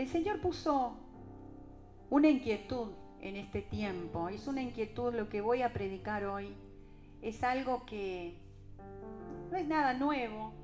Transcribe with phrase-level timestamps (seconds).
[0.00, 0.96] El Señor puso
[2.08, 2.88] una inquietud
[3.20, 6.56] en este tiempo, es una inquietud lo que voy a predicar hoy,
[7.20, 8.38] es algo que
[9.50, 10.54] no es nada nuevo,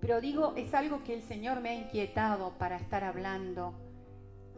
[0.00, 3.74] pero digo, es algo que el Señor me ha inquietado para estar hablando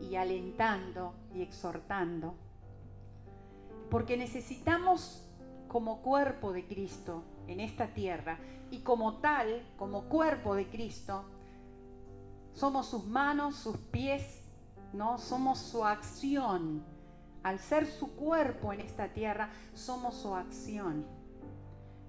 [0.00, 2.36] y alentando y exhortando.
[3.90, 5.28] Porque necesitamos
[5.66, 8.38] como cuerpo de Cristo en esta tierra
[8.70, 11.24] y como tal, como cuerpo de Cristo,
[12.58, 14.42] somos sus manos, sus pies,
[14.92, 15.18] ¿no?
[15.18, 16.82] Somos su acción.
[17.44, 21.06] Al ser su cuerpo en esta tierra, somos su acción.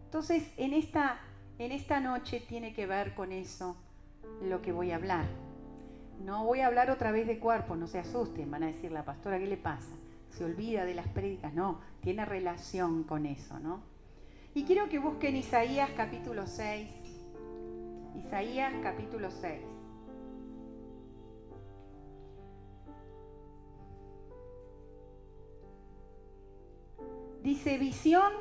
[0.06, 1.20] Entonces, en esta,
[1.60, 3.78] en esta noche tiene que ver con eso
[4.42, 5.28] lo que voy a hablar.
[6.26, 9.06] No voy a hablar otra vez de cuerpo, no se asusten, van a decir la
[9.06, 9.96] pastora, ¿qué le pasa?
[10.32, 13.82] Se olvida de las prédicas, no, tiene relación con eso, ¿no?
[14.56, 16.90] Y quiero que busquen Isaías capítulo 6.
[18.16, 19.79] Isaías capítulo 6.
[27.44, 28.34] Dice visión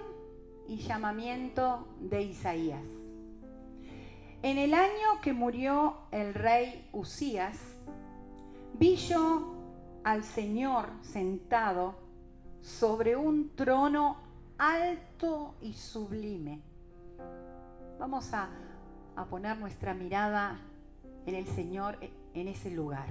[0.67, 2.83] y llamamiento de Isaías.
[4.43, 7.59] En el año que murió el rey Usías,
[8.75, 9.55] vi yo
[10.03, 11.95] al Señor sentado
[12.61, 14.17] sobre un trono
[14.59, 16.61] alto y sublime.
[18.01, 18.51] Vamos a,
[19.15, 20.59] a, poner nuestra mirada
[21.25, 21.99] en el Señor
[22.35, 23.07] en ese lugar.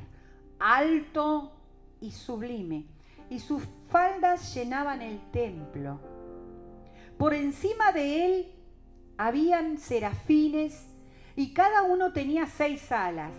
[0.59, 1.53] Alto
[2.02, 2.97] y sublime
[3.30, 6.00] y sus faldas llenaban el templo.
[7.17, 8.56] Por encima de él
[9.17, 10.88] habían serafines
[11.36, 13.33] y cada uno tenía seis alas.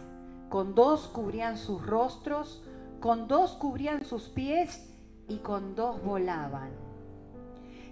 [0.48, 2.64] Con dos cubrían sus rostros,
[3.00, 4.88] con dos cubrían sus pies
[5.28, 6.70] y con dos volaban.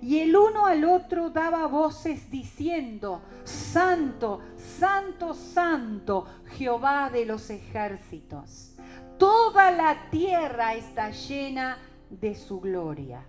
[0.02, 8.76] Y el uno al otro daba voces diciendo, Santo, Santo, Santo, Jehová de los ejércitos.
[9.18, 11.78] Toda la tierra está llena
[12.10, 13.24] de su gloria.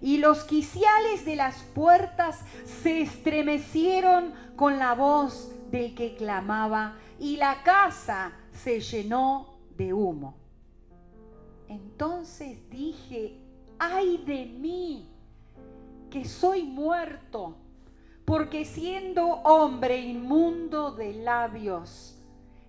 [0.00, 7.36] Y los quiciales de las puertas se estremecieron con la voz del que clamaba, y
[7.36, 10.34] la casa se llenó de humo.
[11.68, 13.38] Entonces dije,
[13.78, 15.06] ay de mí,
[16.10, 17.56] que soy muerto,
[18.24, 22.16] porque siendo hombre inmundo de labios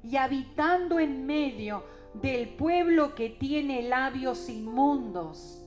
[0.03, 1.83] y habitando en medio
[2.13, 5.63] del pueblo que tiene labios inmundos.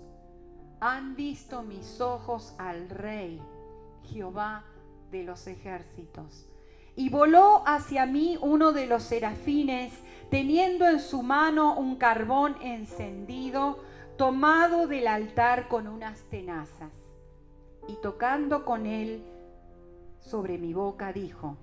[0.80, 3.40] Han visto mis ojos al Rey,
[4.04, 4.64] Jehová
[5.10, 6.46] de los ejércitos.
[6.96, 9.92] Y voló hacia mí uno de los serafines,
[10.30, 13.78] teniendo en su mano un carbón encendido,
[14.16, 16.92] tomado del altar con unas tenazas.
[17.88, 19.24] Y tocando con él
[20.20, 21.56] sobre mi boca, dijo,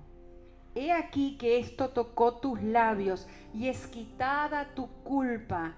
[0.74, 5.74] He aquí que esto tocó tus labios y es quitada tu culpa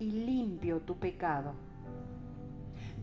[0.00, 1.54] y limpio tu pecado.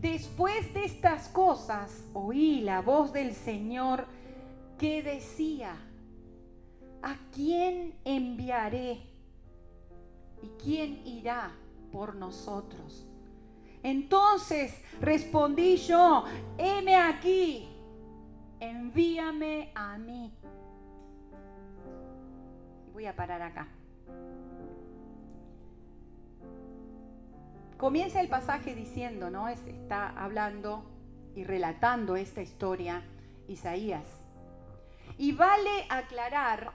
[0.01, 4.05] Después de estas cosas oí la voz del Señor
[4.77, 5.77] que decía,
[7.01, 9.01] ¿a quién enviaré?
[10.41, 11.51] ¿Y quién irá
[11.93, 13.07] por nosotros?
[13.81, 16.25] Entonces respondí yo,
[16.57, 17.69] heme aquí,
[18.59, 20.33] envíame a mí
[22.93, 23.67] voy a parar acá.
[27.77, 29.49] Comienza el pasaje diciendo, ¿no?
[29.49, 30.85] está hablando
[31.35, 33.03] y relatando esta historia
[33.47, 34.05] Isaías.
[35.17, 36.71] Y vale aclarar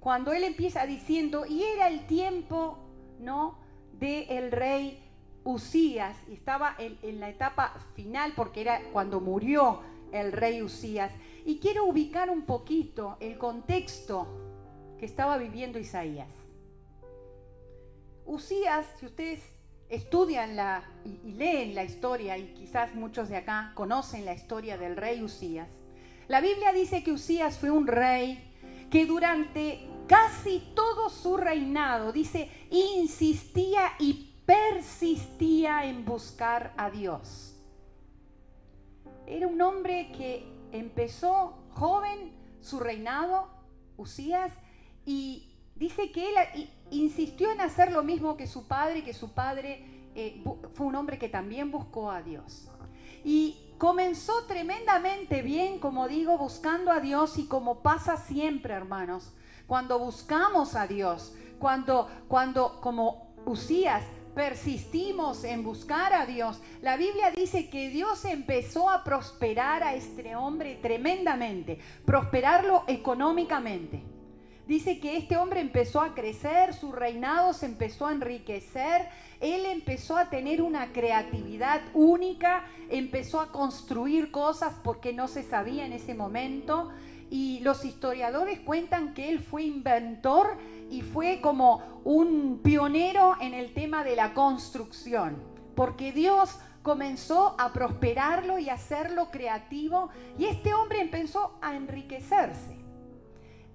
[0.00, 2.78] cuando él empieza diciendo, y era el tiempo,
[3.20, 3.58] ¿no?
[3.92, 5.04] De el rey
[5.44, 9.80] Usías, y estaba en, en la etapa final porque era cuando murió
[10.12, 11.12] el rey Usías.
[11.44, 14.47] Y quiero ubicar un poquito el contexto
[14.98, 16.28] que estaba viviendo Isaías.
[18.26, 19.40] Usías, si ustedes
[19.88, 24.96] estudian la, y, leen la historia, y quizás muchos de acá conocen la historia del
[24.96, 25.68] rey Usías,
[26.26, 28.44] la Biblia dice que Usías fue un rey
[28.90, 37.54] que durante casi todo su reinado, dice, insistía y persistía en buscar a Dios.
[39.26, 43.48] Era un hombre que empezó joven su reinado,
[43.96, 44.52] Usías,
[45.08, 50.10] y dice que él insistió en hacer lo mismo que su padre, que su padre
[50.14, 50.44] eh,
[50.74, 52.68] fue un hombre que también buscó a Dios.
[53.24, 59.32] Y comenzó tremendamente bien, como digo, buscando a Dios y como pasa siempre, hermanos,
[59.66, 64.02] cuando buscamos a Dios, cuando, cuando como Usías,
[64.34, 70.36] persistimos en buscar a Dios, la Biblia dice que Dios empezó a prosperar a este
[70.36, 74.02] hombre tremendamente, prosperarlo económicamente.
[74.68, 79.08] Dice que este hombre empezó a crecer, su reinado se empezó a enriquecer,
[79.40, 85.86] él empezó a tener una creatividad única, empezó a construir cosas porque no se sabía
[85.86, 86.90] en ese momento.
[87.30, 90.56] Y los historiadores cuentan que él fue inventor
[90.90, 95.42] y fue como un pionero en el tema de la construcción,
[95.74, 102.77] porque Dios comenzó a prosperarlo y a hacerlo creativo y este hombre empezó a enriquecerse.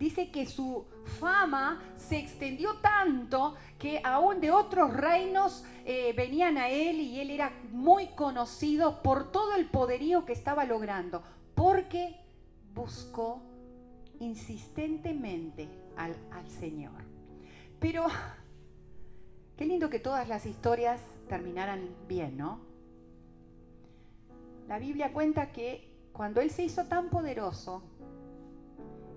[0.04, 0.84] Dice que su
[1.22, 7.30] fama se extendió tanto que aún de otros reinos eh, venían a él y él
[7.30, 11.24] era muy conocido por todo el poderío que estaba logrando,
[11.56, 12.20] porque
[12.74, 13.44] buscó
[14.20, 17.02] insistentemente al, al Señor.
[17.80, 18.06] Pero
[19.56, 22.60] qué lindo que todas las historias terminaran bien, ¿no?
[24.68, 27.84] La Biblia cuenta que cuando Él se hizo tan poderoso,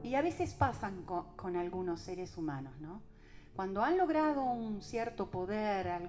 [0.06, 3.02] y a veces pasan con, algunos seres humanos, ¿no?
[3.56, 6.08] Cuando han logrado un cierto poder,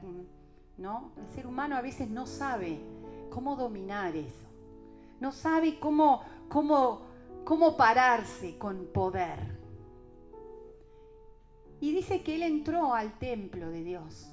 [0.77, 1.13] ¿no?
[1.17, 2.79] El ser humano a veces no sabe
[3.31, 4.45] cómo dominar eso,
[5.19, 7.07] no sabe cómo, cómo,
[7.43, 9.57] cómo pararse con poder.
[11.81, 14.31] Y dice que él entró al templo de Dios.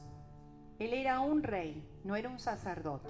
[0.79, 3.09] Él era un rey, no era un sacerdote.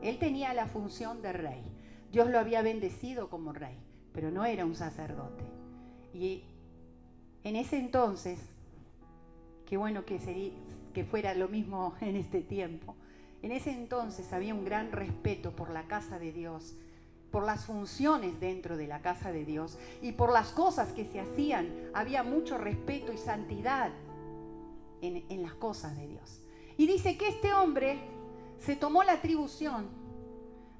[0.00, 1.62] Él tenía la función de rey.
[2.10, 3.83] Dios lo había bendecido como rey
[4.14, 5.44] pero no era un sacerdote.
[6.14, 6.44] Y
[7.42, 8.38] en ese entonces,
[9.66, 10.52] qué bueno que, sería,
[10.94, 12.94] que fuera lo mismo en este tiempo,
[13.42, 16.76] en ese entonces había un gran respeto por la casa de Dios,
[17.30, 21.20] por las funciones dentro de la casa de Dios y por las cosas que se
[21.20, 21.68] hacían.
[21.92, 23.90] Había mucho respeto y santidad
[25.02, 26.40] en, en las cosas de Dios.
[26.78, 27.98] Y dice que este hombre
[28.58, 29.88] se tomó la atribución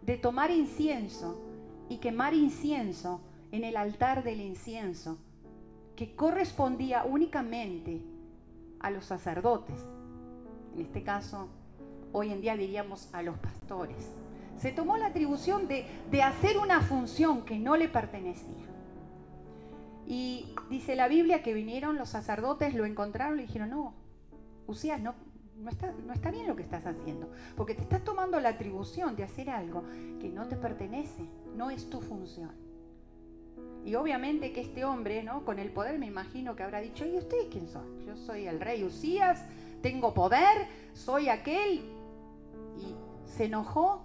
[0.01, 1.39] de tomar incienso
[1.89, 3.21] y quemar incienso
[3.53, 5.19] en el altar del incienso,
[5.97, 8.03] que correspondía únicamente
[8.81, 9.77] a los sacerdotes.
[10.75, 11.49] En este caso,
[12.13, 14.13] hoy en día diríamos a los pastores.
[14.59, 15.87] Se tomó la atribución de,
[16.23, 18.67] hacer una función que no le pertenecía.
[20.07, 23.95] Y dice la Biblia que vinieron los sacerdotes, lo encontraron y dijeron, no,
[24.67, 25.15] Usías, no,
[25.59, 29.17] no está, no está bien lo que estás haciendo, porque te estás tomando la atribución
[29.17, 29.85] de hacer algo
[30.21, 31.25] que no te pertenece,
[31.57, 32.53] no es tu función.
[33.85, 35.45] Y obviamente que este hombre, ¿no?
[35.45, 38.05] Con el poder me imagino que habrá dicho, ¿y ustedes quién son?
[38.07, 39.45] Yo soy el rey Usías,
[39.83, 41.85] tengo poder, soy aquel.
[42.79, 42.95] Y
[43.31, 44.03] se enojó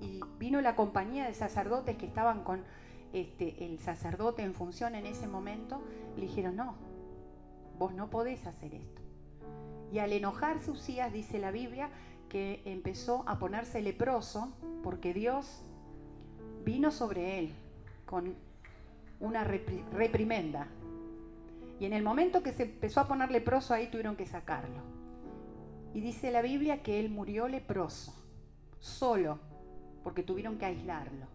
[0.00, 2.62] y vino la compañía de sacerdotes que estaban con
[3.12, 5.82] este, el sacerdote en función en ese momento.
[6.16, 6.76] Le dijeron, no,
[7.78, 9.01] vos no podés hacer esto.
[9.92, 11.90] Y al enojarse Usías, dice la Biblia,
[12.30, 14.50] que empezó a ponerse leproso
[14.82, 15.62] porque Dios
[16.64, 17.54] vino sobre él
[18.06, 18.34] con
[19.20, 20.66] una reprimenda.
[21.78, 24.80] Y en el momento que se empezó a poner leproso ahí tuvieron que sacarlo.
[25.92, 28.14] Y dice la Biblia que él murió leproso,
[28.80, 29.38] solo,
[30.02, 31.26] porque tuvieron que aislarlo.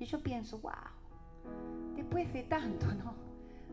[0.00, 0.72] Y yo pienso, wow,
[1.94, 3.14] después de tanto, ¿no?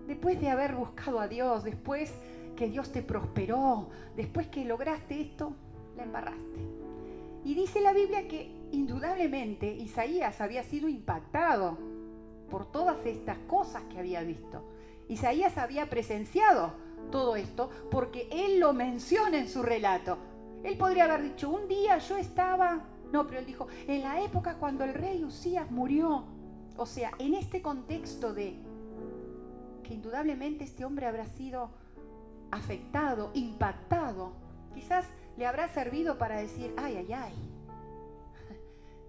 [0.05, 2.13] Después de haber buscado a Dios, después
[2.55, 5.53] que Dios te prosperó, después que lograste esto,
[5.95, 6.59] la embarraste.
[7.45, 11.77] Y dice la Biblia que indudablemente Isaías había sido impactado
[12.49, 14.63] por todas estas cosas que había visto.
[15.09, 16.73] Isaías había presenciado
[17.11, 20.17] todo esto porque él lo menciona en su relato.
[20.63, 24.55] Él podría haber dicho, un día yo estaba, no, pero él dijo, en la época
[24.55, 26.25] cuando el rey Usías murió.
[26.77, 28.55] O sea, en este contexto de
[29.83, 31.69] que indudablemente este hombre habrá sido
[32.53, 34.33] afectado, impactado,
[34.73, 35.07] quizás
[35.37, 37.33] le habrá servido para decir, ay, ay, ay,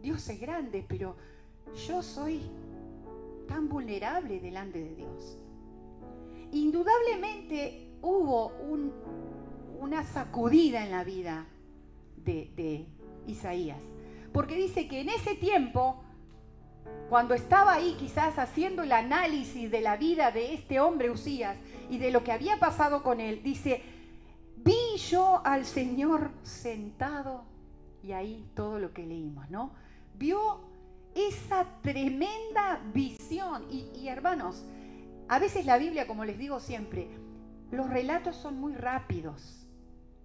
[0.01, 1.17] Dios es grande, pero
[1.87, 2.41] yo soy
[3.47, 5.39] tan vulnerable delante de Dios.
[6.53, 8.53] Indudablemente hubo
[9.79, 11.47] una sacudida en la vida
[12.17, 12.87] de,
[13.27, 13.81] Isaías,
[14.33, 16.04] porque dice que en ese tiempo
[17.09, 21.57] cuando estaba ahí quizás haciendo el análisis de la vida de este hombre Usías
[21.91, 23.83] y de lo que había pasado con él, dice,
[24.57, 27.45] vi yo al Señor sentado,
[28.03, 29.73] y ahí todo lo que leímos, ¿no?
[30.17, 30.61] Vio
[31.15, 33.65] esa tremenda visión.
[33.71, 34.65] Y, y hermanos,
[35.29, 37.09] a veces la Biblia, como les digo siempre,
[37.71, 39.67] los relatos son muy rápidos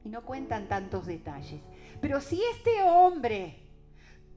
[0.03, 1.61] y no cuentan tantos detalles.
[2.01, 3.68] Pero si este hombre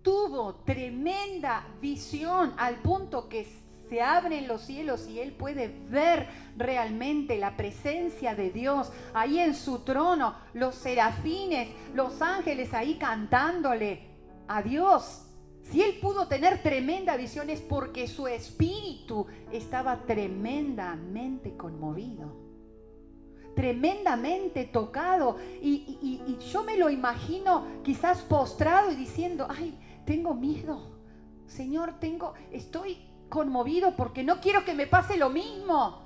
[0.03, 3.47] tuvo tremenda visión al punto que
[3.89, 9.55] se abren los cielos y él puede ver realmente la presencia de Dios ahí en
[9.55, 14.09] su trono, los serafines, los ángeles ahí cantándole
[14.49, 15.27] a Dios.
[15.63, 22.35] Si él pudo tener tremenda visión es porque su espíritu estaba tremendamente conmovido,
[23.55, 25.37] tremendamente tocado.
[25.61, 30.93] Y, y, yo me lo imagino quizás postrado y diciendo, ay, tengo miedo.
[31.47, 36.03] Señor, tengo, estoy conmovido porque no quiero que me pase lo mismo.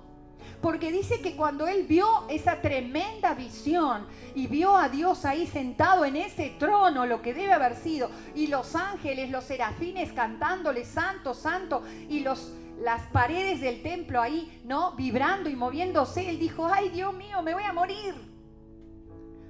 [0.60, 6.04] Porque dice que cuando él vio esa tremenda visión y vio a Dios ahí sentado
[6.04, 11.34] en ese trono, lo que debe haber sido, y los ángeles, los serafines cantándole santo,
[11.34, 14.92] santo, y los, las paredes del templo ahí, ¿no?
[14.92, 18.14] Vibrando y moviéndose, él dijo, ay Dios mío, me voy a morir.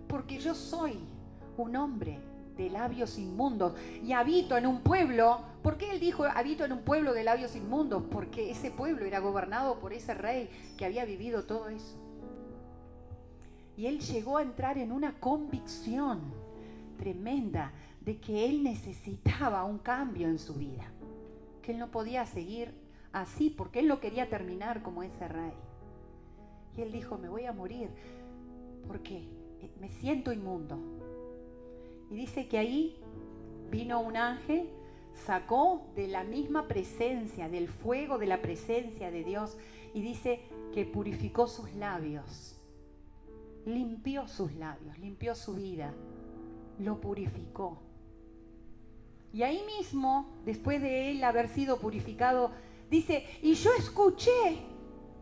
[0.08, 0.98] Porque yo soy
[1.56, 2.20] un hombre
[2.56, 5.40] de labios inmundos y habito en un pueblo.
[5.62, 8.02] ¿Por qué él dijo habito en un pueblo de labios inmundos?
[8.10, 11.96] Porque ese pueblo era gobernado por ese rey que había vivido todo eso.
[13.76, 16.20] Y él llegó a entrar en una convicción
[16.96, 20.84] tremenda de que él necesitaba un cambio en su vida,
[21.62, 22.72] que él no podía seguir
[23.12, 25.52] así porque él no quería terminar como ese rey.
[26.76, 27.90] Y él dijo, me voy a morir
[28.86, 29.28] porque
[29.80, 30.78] me siento inmundo,
[32.10, 32.96] y dice que ahí
[33.70, 34.68] vino un ángel,
[35.14, 39.56] sacó de la misma presencia, del fuego de la presencia de Dios,
[39.94, 40.40] y dice
[40.72, 42.60] que purificó sus labios,
[43.64, 45.92] limpió sus labios, limpió su vida,
[46.78, 47.78] lo purificó.
[49.32, 52.52] Y ahí mismo, después de él haber sido purificado,
[52.90, 54.58] dice, y yo escuché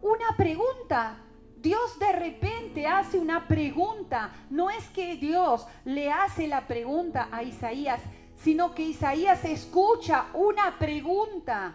[0.02, 1.23] una pregunta
[1.64, 4.30] Dios de repente hace una pregunta.
[4.50, 8.02] No es que Dios le hace la pregunta a Isaías,
[8.36, 11.74] sino que Isaías escucha una pregunta.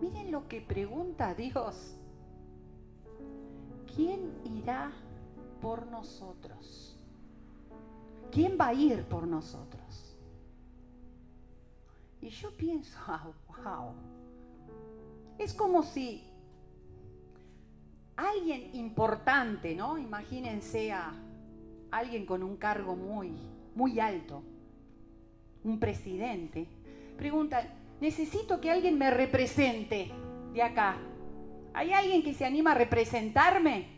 [0.00, 1.98] Miren lo que pregunta Dios.
[3.94, 4.90] ¿Quién irá
[5.60, 6.98] por nosotros?
[8.32, 10.16] ¿Quién va a ir por nosotros?
[12.22, 12.98] Y yo pienso,
[13.48, 13.92] wow,
[15.36, 16.24] es como si
[18.16, 19.98] alguien importante, ¿no?
[19.98, 21.12] Imagínense a
[21.90, 23.32] alguien con un cargo muy,
[23.74, 24.42] muy alto,
[25.64, 26.66] un presidente.
[27.16, 27.66] Pregunta,
[28.00, 30.10] necesito que alguien me represente
[30.52, 30.96] de acá.
[31.74, 33.88] ¿Hay alguien que se anima a representarme?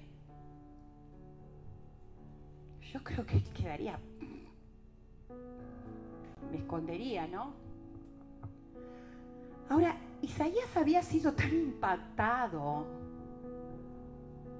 [2.92, 3.98] Yo creo que quedaría...
[6.50, 7.52] Me escondería, ¿no?
[9.68, 12.86] Ahora, Isaías había sido tan impactado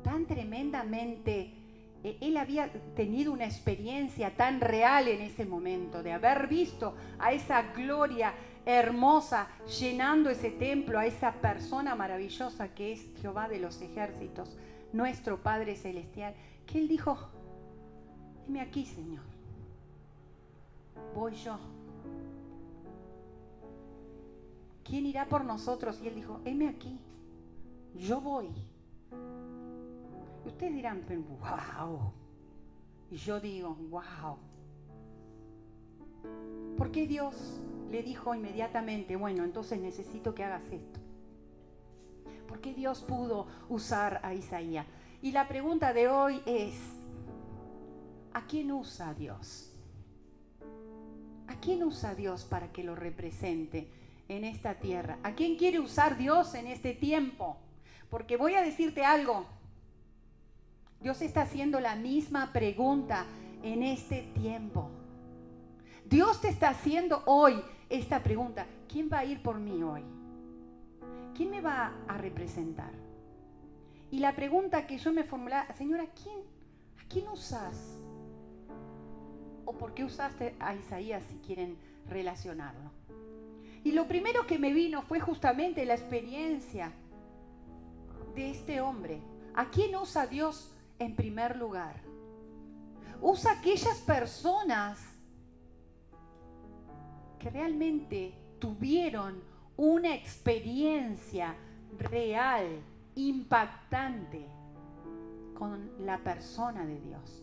[0.09, 1.53] tan tremendamente,
[2.03, 7.35] eh, él había tenido una experiencia tan real en ese momento, de haber visto a
[7.35, 8.33] esa gloria
[8.65, 9.49] hermosa
[9.79, 14.57] llenando ese templo, a esa persona maravillosa que es Jehová de los ejércitos,
[14.95, 16.35] nuestro Padre Celestial,
[16.67, 17.19] que él dijo,
[18.47, 19.25] dime aquí, Señor,
[21.15, 21.59] voy yo.
[24.85, 26.01] ¿Quién irá por nosotros?
[26.03, 26.99] Y él dijo, heme aquí,
[27.95, 28.49] yo voy
[30.49, 31.05] ustedes dirán,
[31.41, 32.13] wow.
[33.11, 34.37] Y yo digo, wow.
[36.77, 41.01] ¿Por qué Dios le dijo inmediatamente, bueno, entonces necesito que hagas esto?
[42.47, 44.87] ¿Por qué Dios pudo usar a Isaías?
[45.21, 46.75] Y la pregunta de hoy es,
[48.33, 49.73] ¿a quién usa Dios?
[51.49, 53.91] ¿A quién usa Dios para que lo represente
[54.29, 55.19] en esta tierra?
[55.23, 57.57] ¿A quién quiere usar Dios en este tiempo?
[58.11, 59.47] Porque voy a decirte algo,
[61.01, 63.25] Dios está haciendo la misma pregunta
[63.63, 64.91] en este tiempo.
[66.05, 68.67] Dios te está haciendo hoy esta pregunta.
[68.89, 70.03] ¿Quién va a ir por mí hoy?
[71.35, 72.91] ¿Quién me va a representar?
[74.11, 76.39] Y la pregunta que yo me formulaba, Señora, quién,
[77.01, 77.99] ¿a quién usas?
[79.65, 81.77] ¿O por qué usaste a Isaías si quieren
[82.09, 82.91] relacionarlo?
[83.85, 86.91] Y lo primero que me vino fue justamente la experiencia
[88.35, 89.21] de este hombre.
[89.55, 92.01] ¿A quién usa Dios en primer lugar.
[93.21, 95.01] Usa aquellas personas
[97.39, 99.43] que realmente tuvieron
[99.77, 101.55] una experiencia
[101.99, 102.83] real,
[103.15, 104.47] impactante
[105.57, 107.43] con la persona de Dios.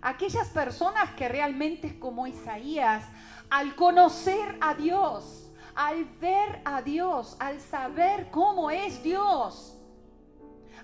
[0.00, 3.04] Aquellas personas que realmente como Isaías,
[3.50, 9.78] al conocer a Dios, al ver a Dios, al saber cómo es Dios,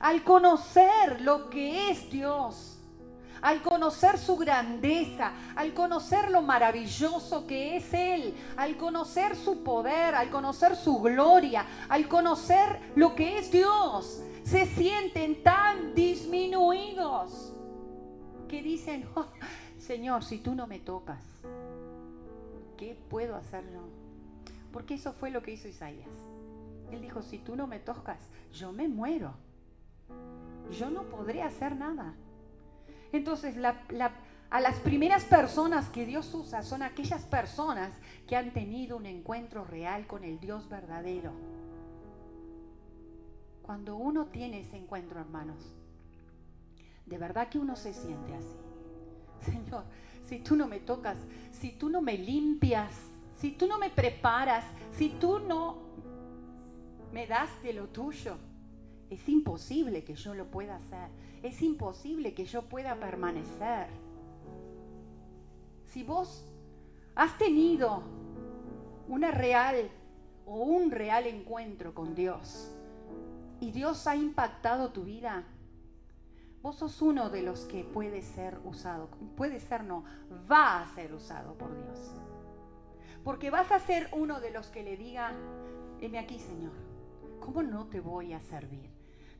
[0.00, 2.78] al conocer lo que es Dios,
[3.42, 10.14] al conocer su grandeza, al conocer lo maravilloso que es Él, al conocer su poder,
[10.14, 17.54] al conocer su gloria, al conocer lo que es Dios, se sienten tan disminuidos
[18.48, 19.26] que dicen, oh,
[19.78, 21.22] Señor, si tú no me tocas,
[22.76, 23.88] ¿qué puedo hacer yo?
[24.72, 26.08] Porque eso fue lo que hizo Isaías.
[26.90, 28.18] Él dijo, si tú no me tocas,
[28.52, 29.34] yo me muero.
[30.78, 32.14] Yo no podré hacer nada.
[33.12, 33.56] Entonces,
[34.50, 37.92] a las primeras personas que Dios usa son aquellas personas
[38.26, 41.32] que han tenido un encuentro real con el Dios verdadero.
[43.62, 45.72] Cuando uno tiene ese encuentro, hermanos,
[47.06, 48.56] de verdad que uno se siente así.
[49.50, 49.84] Señor,
[50.24, 51.16] si tú no me tocas,
[51.50, 52.92] si tú no me limpias,
[53.36, 55.78] si tú no me preparas, si tú no
[57.12, 58.36] me das de lo tuyo,
[59.10, 61.08] es imposible que yo lo pueda hacer.
[61.42, 63.88] Es imposible que yo pueda permanecer.
[65.86, 66.46] Si vos
[67.16, 68.02] has tenido
[69.08, 69.90] una real
[70.46, 72.70] o un real encuentro con Dios
[73.60, 75.44] y Dios ha impactado tu vida,
[76.62, 79.08] vos sos uno de los que puede ser usado.
[79.36, 80.04] Puede ser, no,
[80.50, 82.12] va a ser usado por Dios.
[83.24, 85.32] Porque vas a ser uno de los que le diga,
[86.00, 86.72] heme aquí, Señor,
[87.40, 88.89] ¿cómo no te voy a servir?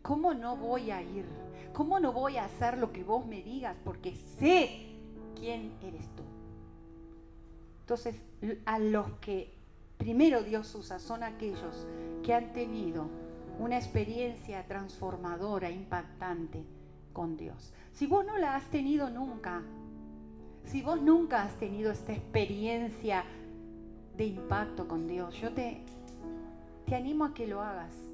[0.02, 1.24] ¿Cómo no voy a ir?
[1.72, 3.76] ¿Cómo no voy a hacer lo que vos me digas?
[3.84, 4.96] Porque sé
[5.38, 6.22] quién eres tú.
[7.80, 8.14] Entonces,
[8.66, 9.52] a los que
[9.98, 11.86] primero Dios usa son aquellos
[12.22, 13.06] que han tenido
[13.58, 16.64] una experiencia transformadora, impactante
[17.12, 17.72] con Dios.
[17.92, 19.62] Si vos no la has tenido nunca,
[20.64, 23.24] si vos nunca has tenido esta experiencia
[24.16, 25.82] de impacto con Dios, yo te,
[26.86, 28.09] te animo a que lo hagas.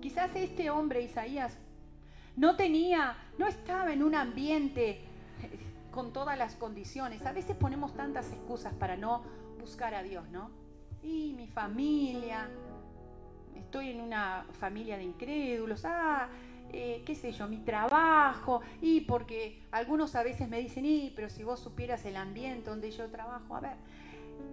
[0.00, 1.56] Quizás este hombre, Isaías,
[2.36, 5.00] no tenía, no estaba en un ambiente eh,
[5.90, 7.24] con todas las condiciones.
[7.26, 9.24] A veces ponemos tantas excusas para no
[9.58, 10.50] buscar a Dios, ¿no?
[11.02, 12.48] Y mi familia,
[13.56, 16.28] estoy en una familia de incrédulos, ah,
[16.72, 21.28] eh, qué sé yo, mi trabajo, y porque algunos a veces me dicen, y, pero
[21.28, 23.76] si vos supieras el ambiente donde yo trabajo, a ver,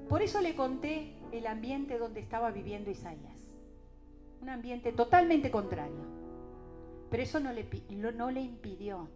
[0.09, 3.34] por eso le conté el ambiente donde estaba viviendo Isaías
[4.45, 6.05] un ambiente totalmente contrario.
[7.09, 7.67] Pero eso no le,
[8.15, 9.09] no le impidió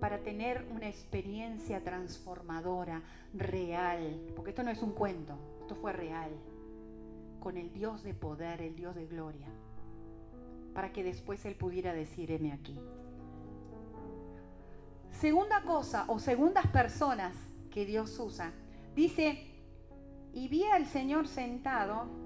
[0.00, 3.00] para tener una experiencia transformadora,
[3.32, 6.30] real, porque esto no es un cuento, esto fue real,
[7.38, 9.46] con el Dios de poder, el Dios de gloria,
[10.74, 12.76] para que después él pudiera decir, aquí.
[15.12, 17.36] Segunda cosa, o segundas personas
[17.70, 18.52] que Dios usa,
[18.96, 19.46] dice,
[20.32, 22.19] y vi al Señor sentado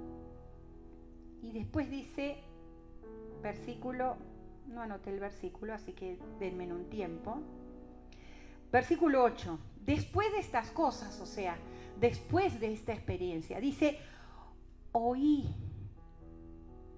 [1.55, 2.37] después dice,
[3.43, 4.17] versículo,
[4.67, 7.39] no anoté el versículo, así que denme un tiempo.
[8.73, 11.57] Versículo 8, después de estas cosas, o sea,
[12.01, 13.99] después de esta experiencia, dice,
[14.93, 15.55] oí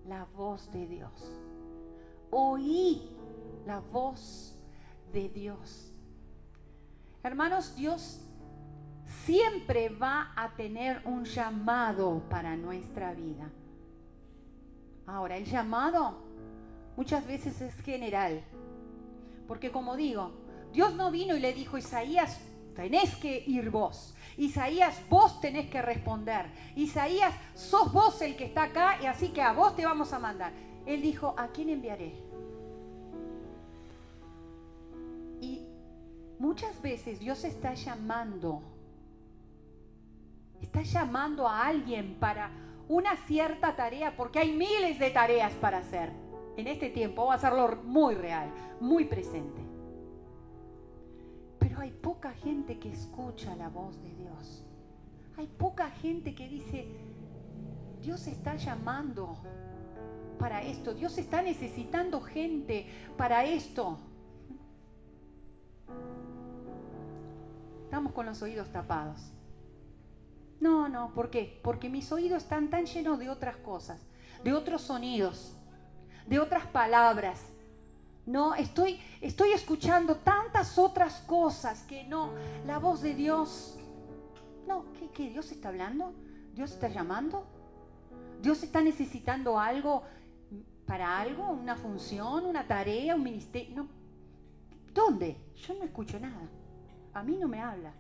[0.09, 1.33] la voz de Dios.
[2.31, 3.11] Oí
[3.67, 4.59] la voz
[5.13, 5.93] de Dios.
[7.23, 8.23] Hermanos, Dios
[9.25, 13.51] siempre va a tener un llamado para nuestra vida.
[15.07, 16.19] Ahora, el llamado
[16.97, 18.43] muchas veces es general,
[19.47, 20.33] porque como digo,
[20.73, 22.41] Dios no vino y le dijo, Isaías,
[22.75, 24.15] tenés que ir vos.
[24.37, 26.47] Isaías, vos tenés que responder.
[26.75, 30.19] Isaías, sos vos el que está acá y así que a vos te vamos a
[30.19, 30.53] mandar.
[30.85, 32.15] Él dijo, ¿a quién enviaré?
[35.41, 35.67] Y
[36.39, 38.63] muchas veces Dios está llamando,
[40.61, 42.51] está llamando a alguien para
[42.89, 46.13] una cierta tarea, porque hay miles de tareas para hacer.
[46.57, 49.61] En este tiempo va a hacerlo muy real, muy presente.
[51.59, 54.65] Pero hay poca gente que escucha la voz de Dios.
[55.37, 56.87] Hay poca gente que dice,
[58.01, 59.37] Dios está llamando
[60.39, 63.99] para esto, Dios está necesitando gente para esto.
[67.85, 69.36] Estamos con los oídos tapados.
[70.61, 71.61] No, no, ¿por qué?
[71.63, 74.01] Porque mis oídos están tan llenos de otras cosas,
[74.43, 75.55] de otros sonidos,
[76.27, 77.41] de otras palabras.
[78.25, 82.31] No, estoy, estoy escuchando tantas otras cosas que no,
[82.67, 83.79] la voz de Dios.
[84.67, 85.31] No, ¿qué, qué?
[85.31, 86.13] ¿Dios está hablando?
[86.55, 87.47] ¿Dios está llamando?
[88.43, 90.03] ¿Dios está necesitando algo
[90.87, 91.51] para algo?
[91.51, 92.47] ¿Una función?
[92.47, 93.15] ¿Una tarea?
[93.15, 93.77] ¿Un ministerio?
[93.77, 93.89] No.
[94.93, 95.37] ¿Dónde?
[95.55, 96.49] Yo no escucho nada.
[97.13, 97.93] A mí no me habla.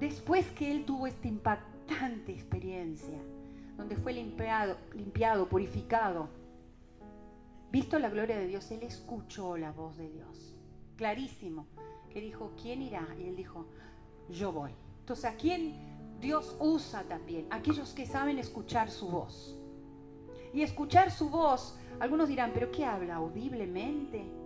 [0.00, 3.18] Después que él tuvo esta impactante experiencia,
[3.76, 6.28] donde fue limpiado, limpiado, purificado,
[7.72, 10.54] visto la gloria de Dios, él escuchó la voz de Dios.
[10.96, 11.66] Clarísimo,
[12.10, 13.06] que dijo, ¿quién irá?
[13.18, 13.66] Y él dijo,
[14.28, 14.72] yo voy.
[15.00, 15.74] Entonces, ¿a quién
[16.20, 17.46] Dios usa también?
[17.50, 19.58] Aquellos que saben escuchar su voz.
[20.52, 23.16] Y escuchar su voz, algunos dirán, ¿pero qué habla?
[23.16, 24.37] ¿Audiblemente?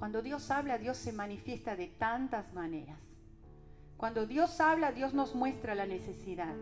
[0.00, 2.98] Cuando Dios habla, Dios se manifiesta de tantas maneras.
[3.98, 6.54] Cuando Dios habla, Dios nos muestra la necesidad.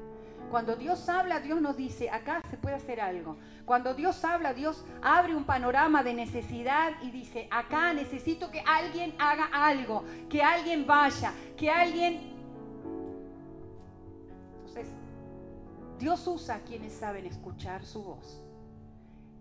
[0.50, 3.36] Cuando Dios habla, Dios nos dice, acá se puede hacer algo.
[3.64, 9.14] Cuando Dios habla, Dios abre un panorama de necesidad y dice, acá necesito que alguien
[9.20, 12.34] haga algo, que alguien vaya, que alguien...
[14.56, 14.88] Entonces,
[16.00, 18.42] Dios usa a quienes saben escuchar su voz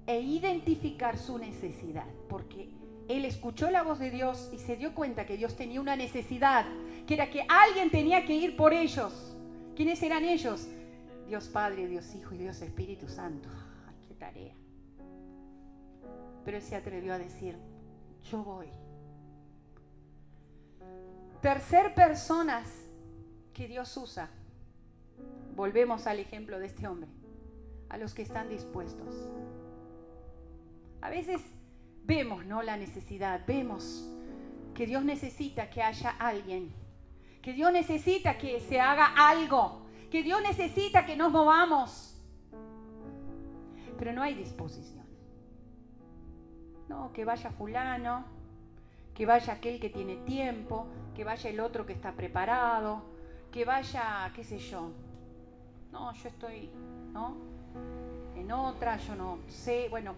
[0.05, 2.76] e identificar su necesidad, porque
[3.07, 6.65] él escuchó la voz de Dios y se dio cuenta que Dios tenía una necesidad,
[7.05, 9.35] que era que alguien tenía que ir por ellos.
[9.75, 10.67] ¿Quiénes eran ellos?
[11.27, 13.49] Dios Padre, Dios Hijo y Dios Espíritu Santo.
[14.07, 14.53] ¡Qué tarea!
[16.43, 17.57] Pero él se atrevió a decir,
[18.29, 18.67] yo voy.
[21.41, 22.67] Tercer personas
[23.53, 24.29] que Dios usa.
[25.55, 27.09] Volvemos al ejemplo de este hombre.
[27.89, 29.15] A los que están dispuestos.
[31.01, 31.41] A veces
[32.07, 32.63] vemos, ¿no?
[32.63, 34.09] La necesidad, vemos
[34.73, 36.71] que Dios necesita que haya alguien,
[37.41, 42.15] que Dios necesita que se haga algo, que Dios necesita que nos movamos.
[43.97, 45.05] Pero no hay disposición.
[46.87, 48.23] No, que vaya fulano,
[49.13, 53.01] que vaya aquel que tiene tiempo, que vaya el otro que está preparado,
[53.51, 54.91] que vaya, qué sé yo.
[55.91, 56.69] No, yo estoy,
[57.11, 57.35] ¿no?
[58.35, 59.87] En otra, yo no sé.
[59.89, 60.13] Bueno,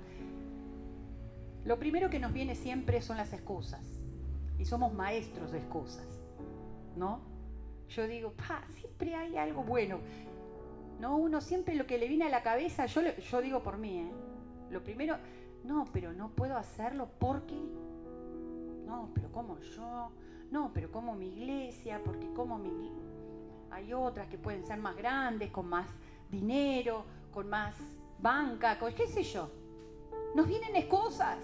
[1.65, 3.82] lo primero que nos viene siempre son las excusas.
[4.58, 6.06] Y somos maestros de excusas.
[6.95, 7.22] ¿No?
[7.89, 8.34] Yo digo,
[8.80, 10.00] siempre hay algo bueno.
[11.00, 14.00] No, uno siempre lo que le viene a la cabeza, yo, yo digo por mí,
[14.00, 14.12] ¿eh?
[14.69, 15.17] Lo primero,
[15.63, 17.56] no, pero no puedo hacerlo porque.
[18.86, 20.12] No, pero como yo.
[20.52, 22.91] No, pero como mi iglesia, porque como mi.
[23.72, 25.88] Hay otras que pueden ser más grandes, con más
[26.30, 27.76] dinero, con más
[28.19, 29.50] banca, con qué sé yo.
[30.36, 31.38] Nos vienen excusas.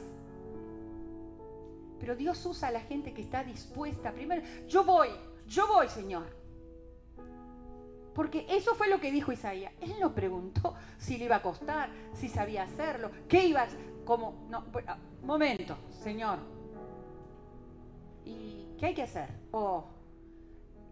[2.00, 4.12] Pero Dios usa a la gente que está dispuesta.
[4.12, 5.10] Primero, yo voy,
[5.48, 6.26] yo voy, Señor.
[8.14, 9.74] Porque eso fue lo que dijo Isaías.
[9.82, 13.68] Él no preguntó si le iba a costar, si sabía hacerlo, qué iba a
[14.06, 14.64] como no,
[15.24, 16.40] momento, Señor.
[18.24, 19.30] ¿Y qué hay que hacer?
[19.52, 19.86] Oh,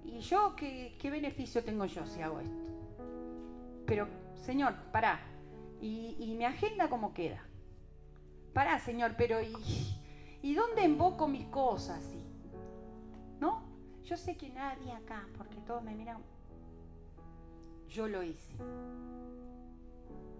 [0.03, 2.63] ¿y yo qué, beneficio tengo yo si hago esto?
[3.85, 5.21] Pero, Señor, pará.
[5.81, 7.41] ¿Y, y mi agenda cómo queda?
[8.53, 9.55] Pará, Señor, pero ¿y,
[10.41, 12.03] ¿y dónde invoco mis cosas?
[13.39, 13.63] ¿No?
[14.03, 16.17] Yo sé que nadie acá, porque todos me miran,
[17.89, 18.53] yo lo hice.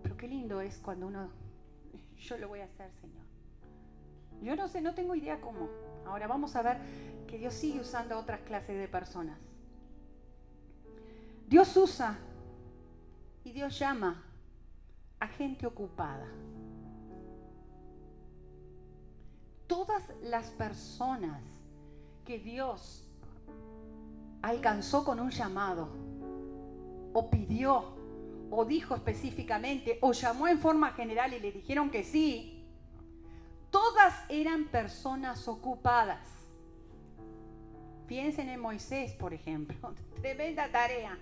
[0.04, 1.30] Pero qué lindo es cuando uno,
[2.18, 3.24] yo lo voy a hacer, Señor.
[4.42, 5.70] Yo no sé, no tengo idea cómo.
[6.06, 6.78] Ahora vamos a ver
[7.28, 9.40] que Dios sigue usando otras clases de personas.
[11.48, 12.18] Dios usa
[13.44, 14.24] y Dios llama
[15.20, 16.28] a gente ocupada.
[19.74, 21.42] Todas las personas
[22.26, 23.04] que Dios
[24.44, 25.90] alcanzó con un llamado,
[27.12, 27.96] o pidió,
[28.52, 32.64] o dijo específicamente, o llamó en forma general y le dijeron que sí,
[33.72, 36.28] todas eran personas ocupadas.
[38.06, 41.18] Piensen en Moisés, por ejemplo, tremenda tarea.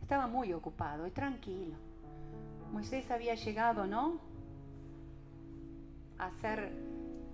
[0.00, 1.76] Estaba muy ocupado y tranquilo.
[2.72, 4.18] Moisés había llegado, ¿no?
[6.18, 6.91] A ser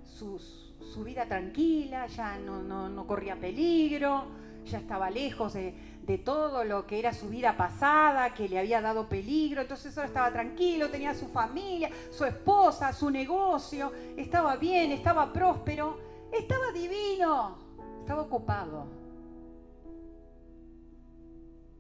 [0.09, 4.25] su, vida tranquila, ya no, corría peligro,
[4.65, 8.81] ya estaba lejos de, de, todo lo que era su vida pasada, que le había
[8.81, 14.91] dado peligro, entonces ahora estaba tranquilo, tenía su familia, su esposa, su negocio, estaba bien,
[14.93, 15.99] estaba próspero,
[16.33, 17.59] estaba divino,
[18.01, 18.87] estaba ocupado.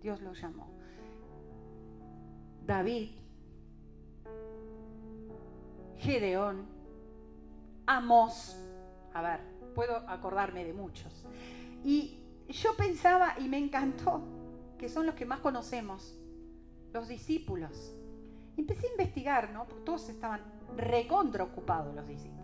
[0.00, 0.68] Dios lo llamó.
[2.64, 3.10] David,
[5.98, 6.77] Gedeón,
[7.88, 8.56] Amos.
[9.14, 9.40] A ver,
[9.74, 11.24] puedo acordarme de muchos.
[11.82, 14.22] Y yo pensaba y me encantó
[14.76, 16.14] que son los que más conocemos,
[16.92, 17.94] los discípulos.
[18.58, 19.64] Empecé a investigar, ¿no?
[19.84, 20.42] Todos estaban
[20.76, 22.38] recontra ocupados los discípulos.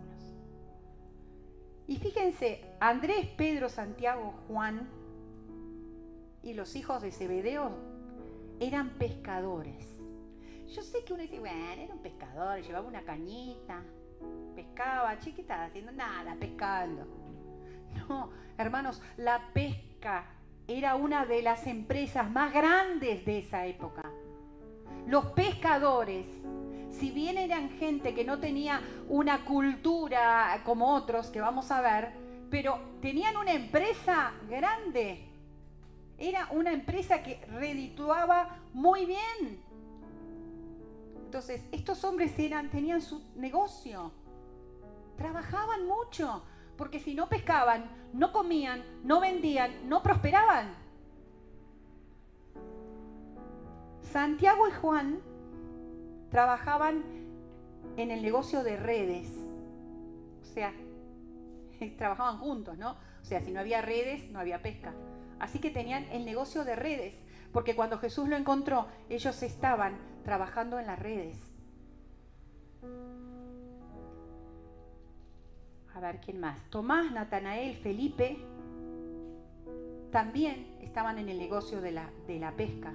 [1.87, 4.89] Y fíjense, Andrés, Pedro, Santiago, Juan
[6.41, 7.69] y los hijos de Zebedeo
[8.59, 9.95] eran pescadores.
[10.73, 13.83] Yo sé que uno dice, bueno, era un pescador, llevaba una cañita,
[14.55, 17.05] pescaba, chiquita, haciendo nada, pescando.
[18.09, 20.25] No, hermanos, la pesca
[20.67, 24.03] era una de las empresas más grandes de esa época.
[25.07, 26.25] Los pescadores,
[26.89, 32.11] si bien eran gente que no tenía una cultura como otros que vamos a ver,
[32.49, 35.29] pero tenían una empresa grande.
[36.17, 39.61] Era una empresa que redituaba muy bien.
[41.35, 44.13] Entonces, estos hombres eran, tenían su negocio,
[45.17, 46.45] trabajaban mucho,
[46.77, 50.73] porque si no pescaban, no comían, no vendían, no prosperaban.
[54.13, 55.19] Santiago y Juan
[56.31, 57.03] trabajaban
[57.97, 59.27] en el negocio de redes.
[60.41, 60.73] O sea,
[61.97, 62.91] trabajaban juntos, ¿no?
[62.91, 64.93] O sea, si no había redes, no había pesca.
[65.39, 67.24] Así que tenían el negocio de redes
[67.55, 71.37] porque cuando Jesús lo encontró, ellos estaban trabajando en las redes.
[75.93, 76.59] A ver, ¿quién más?
[76.69, 78.39] Tomás, Natanael, Felipe,
[80.11, 82.93] también estaban en el negocio de la, de la pesca.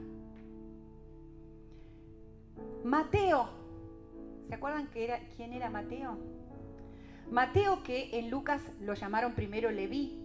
[2.84, 3.48] Mateo,
[4.46, 6.18] ¿se acuerdan era, quién era Mateo?
[7.30, 10.22] Mateo, que en Lucas lo llamaron primero Leví,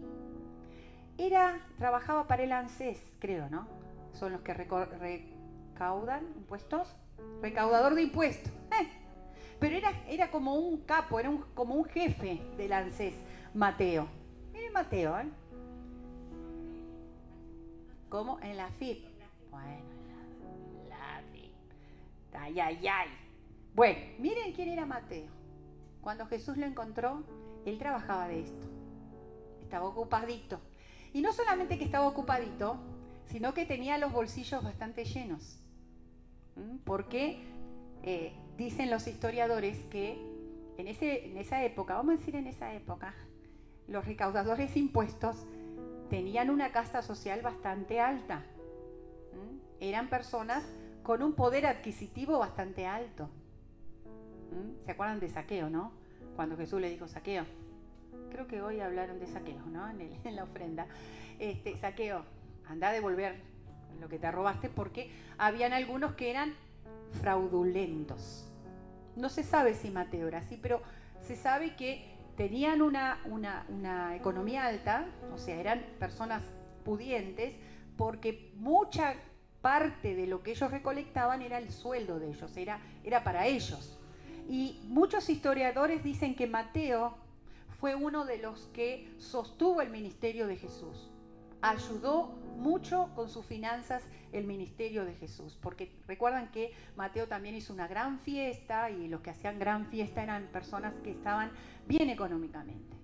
[1.17, 3.75] era, trabajaba para el ANSES, creo, ¿no?
[4.15, 6.95] Son los que recaudan impuestos,
[7.41, 8.51] recaudador de impuestos.
[8.80, 8.88] Eh,
[9.60, 13.13] pero era, era como un capo, era como un jefe del ANSES,
[13.54, 14.08] Mateo.
[14.54, 15.30] Miren Mateo, ¿eh?
[18.10, 18.39] ¿Cómo?
[18.41, 19.06] En la FIP.
[19.51, 19.67] Bueno,
[20.84, 21.51] en la, FIP.
[22.34, 23.10] Ay, ay, ay.
[23.73, 25.28] Bueno, miren quién era Mateo.
[26.01, 27.23] Cuando Jesús lo encontró,
[27.65, 28.67] él trabajaba de esto.
[29.62, 30.60] Estaba ocupadito.
[31.12, 32.78] Y no solamente que estaba ocupadito,
[33.28, 35.60] sino que tenía los bolsillos bastante llenos.
[36.56, 36.78] ¿Mm?
[36.84, 37.44] Porque
[38.04, 40.18] eh, dicen los historiadores que
[40.78, 43.14] en, ese, en esa época, vamos a decir en esa época,
[43.88, 45.46] los recaudadores de impuestos
[46.10, 48.38] tenían una casta social bastante alta.
[49.34, 49.58] ¿Mm?
[49.80, 50.64] Eran personas
[51.04, 53.30] con un poder adquisitivo bastante alto.
[54.52, 54.86] ¿Mm?
[54.86, 55.92] ¿Se acuerdan de saqueo, no?
[56.36, 57.46] Cuando Jesús le dijo saqueo.
[58.32, 59.90] Creo que hoy hablaron de saqueo, ¿no?
[59.90, 60.88] En, la ofrenda.
[61.40, 62.24] Este, saqueo,
[62.69, 63.36] anda a devolver
[63.99, 66.54] lo que te robaste porque habían algunos que eran
[67.21, 68.47] fraudulentos.
[69.15, 70.82] No se sabe si Mateo era así, pero
[71.21, 76.43] se sabe que tenían una, una, economía alta, o sea, eran personas
[76.84, 77.56] pudientes,
[77.97, 79.15] porque mucha
[79.62, 83.97] parte de lo que ellos recolectaban era el sueldo de ellos, era, era para ellos.
[84.49, 87.15] Y muchos historiadores dicen que Mateo
[87.80, 91.10] fue uno de los que sostuvo el ministerio de Jesús
[91.65, 97.73] ayudó mucho con sus finanzas el ministerio de Jesús, porque recuerdan que Mateo también hizo
[97.73, 101.51] una gran fiesta y los que hacían gran fiesta eran personas que estaban
[101.88, 102.95] bien económicamente.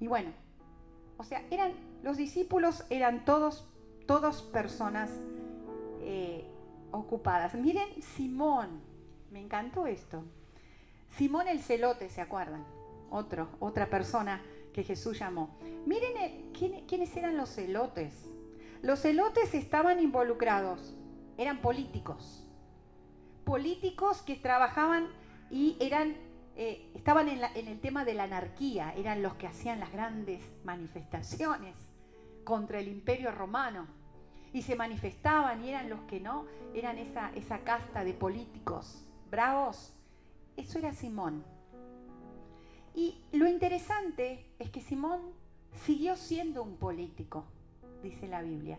[0.00, 0.32] Y bueno,
[1.16, 3.66] o sea, eran los discípulos eran todos,
[4.06, 5.10] todos personas
[6.02, 6.44] eh,
[6.90, 7.54] ocupadas.
[7.54, 8.82] Miren Simón,
[9.30, 10.24] me encantó esto.
[11.16, 12.64] Simón el celote, ¿se acuerdan?
[13.10, 14.42] Otro, otra persona
[14.74, 15.56] que Jesús llamó.
[15.86, 16.44] Miren eh,
[16.86, 18.28] quiénes eran los celotes.
[18.82, 20.94] Los celotes estaban involucrados,
[21.38, 22.46] eran políticos.
[23.44, 25.08] Políticos que trabajaban
[25.50, 26.16] y eran,
[26.56, 30.42] eh, estaban en, en el tema de la anarquía, eran los que hacían las grandes
[30.64, 31.76] manifestaciones
[32.44, 33.86] contra el imperio romano.
[34.52, 39.92] Y se manifestaban y eran los que no, eran esa, esa casta de políticos bravos.
[40.56, 41.44] Eso era Simón.
[42.94, 45.20] Y lo interesante es que Simón
[45.84, 47.44] siguió siendo un político,
[48.02, 48.78] dice la Biblia.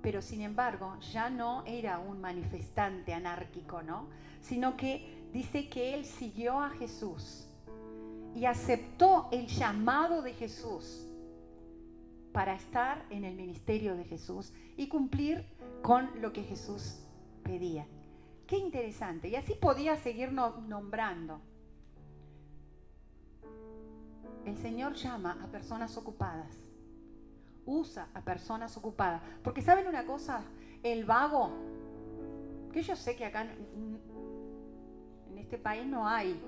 [0.00, 4.08] Pero sin embargo, ya no era un manifestante anárquico, ¿no?
[4.40, 7.46] Sino que dice que él siguió a Jesús
[8.34, 11.06] y aceptó el llamado de Jesús
[12.32, 15.44] para estar en el ministerio de Jesús y cumplir
[15.82, 17.00] con lo que Jesús
[17.42, 17.86] pedía.
[18.46, 19.28] Qué interesante.
[19.28, 21.40] Y así podía seguir nombrando.
[24.44, 26.56] El Señor llama a personas ocupadas.
[27.64, 29.22] Usa a personas ocupadas.
[29.44, 30.42] Porque saben una cosa,
[30.82, 31.52] el vago,
[32.72, 36.40] que yo sé que acá en este país no hay,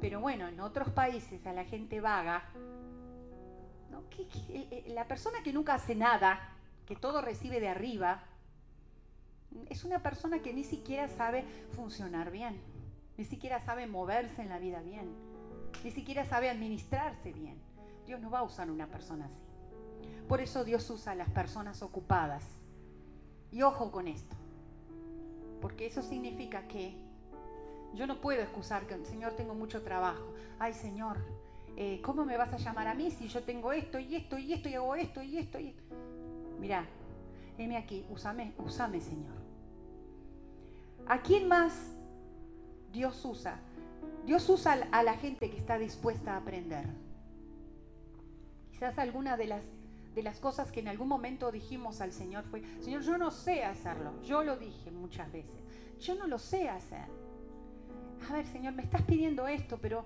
[0.00, 2.44] pero bueno, en otros países a la gente vaga,
[4.88, 6.38] la persona que nunca hace nada,
[6.86, 8.24] que todo recibe de arriba,
[9.70, 12.60] es una persona que ni siquiera sabe funcionar bien,
[13.16, 15.27] ni siquiera sabe moverse en la vida bien
[15.88, 17.56] ni siquiera sabe administrarse bien.
[18.06, 19.40] Dios no va a usar una persona así.
[20.28, 22.44] Por eso Dios usa a las personas ocupadas.
[23.50, 24.36] Y ojo con esto,
[25.62, 26.94] porque eso significa que
[27.94, 30.34] yo no puedo excusar que, Señor, tengo mucho trabajo.
[30.58, 31.16] Ay, Señor,
[31.74, 34.52] eh, ¿cómo me vas a llamar a mí si yo tengo esto y esto y
[34.52, 35.58] esto y hago esto y esto?
[35.58, 35.74] Y...
[36.60, 36.84] Mirá,
[37.56, 39.38] heme aquí, úsame, úsame, Señor.
[41.06, 41.72] ¿A quién más
[42.92, 43.58] Dios usa?
[44.28, 46.84] Dios usa a la gente que está dispuesta a aprender.
[48.70, 49.64] Quizás alguna de las,
[50.14, 53.64] de las cosas que en algún momento dijimos al Señor fue, Señor, yo no sé
[53.64, 54.20] hacerlo.
[54.22, 55.62] Yo lo dije muchas veces.
[55.98, 57.06] Yo no lo sé hacer.
[58.28, 60.04] A ver, Señor, me estás pidiendo esto, pero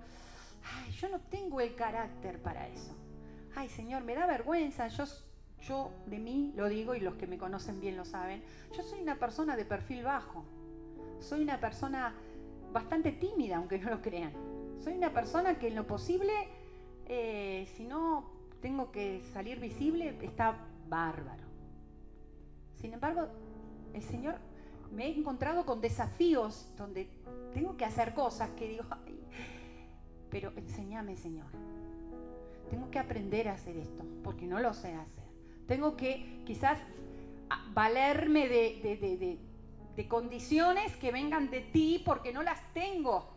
[1.00, 2.94] yo no tengo el carácter para eso.
[3.56, 4.86] Ay, Señor, me da vergüenza.
[4.86, 5.02] Yo,
[5.66, 8.40] Yo de mí lo digo y los que me conocen bien lo saben.
[8.72, 10.44] Yo soy una persona de perfil bajo.
[11.18, 12.14] Soy una persona
[12.72, 14.32] bastante tímida, aunque no lo crean.
[14.80, 16.32] Soy una persona que en lo posible,
[17.06, 18.30] eh, si no
[18.60, 20.56] tengo que salir visible, está
[20.88, 21.44] bárbaro.
[22.76, 23.28] Sin embargo,
[23.92, 24.36] el Señor
[24.92, 27.08] me he encontrado con desafíos donde
[27.54, 28.84] tengo que hacer cosas que digo,
[30.30, 31.46] pero enséñame, Señor.
[32.70, 35.24] Tengo que aprender a hacer esto, porque no lo sé hacer.
[35.66, 36.78] Tengo que quizás
[37.74, 39.38] valerme de, de
[40.08, 43.28] condiciones que vengan de ti porque no las tengo.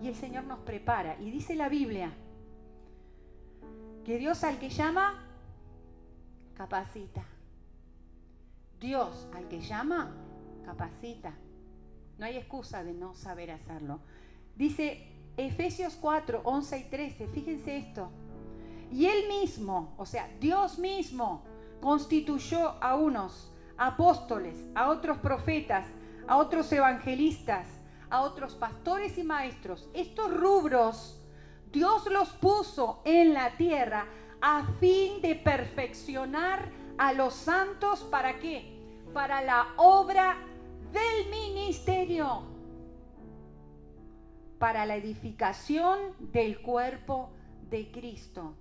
[0.00, 1.16] Y el Señor nos prepara.
[1.20, 2.12] Y dice la Biblia
[4.04, 5.24] que Dios al que llama,
[6.54, 7.24] capacita.
[8.80, 10.14] Dios al que llama,
[10.64, 11.34] capacita.
[12.18, 14.00] No hay excusa de no saber hacerlo.
[14.54, 18.10] Dice Efesios 4, 11 y 13, fíjense esto.
[18.92, 21.42] Y él mismo, o sea, Dios mismo,
[21.80, 25.86] constituyó a unos apóstoles, a otros profetas,
[26.26, 27.68] a otros evangelistas,
[28.10, 29.88] a otros pastores y maestros.
[29.94, 31.20] Estos rubros
[31.72, 34.06] Dios los puso en la tierra
[34.40, 38.00] a fin de perfeccionar a los santos.
[38.04, 38.80] ¿Para qué?
[39.12, 40.38] Para la obra
[40.92, 42.44] del ministerio.
[44.58, 47.30] Para la edificación del cuerpo
[47.68, 48.54] de Cristo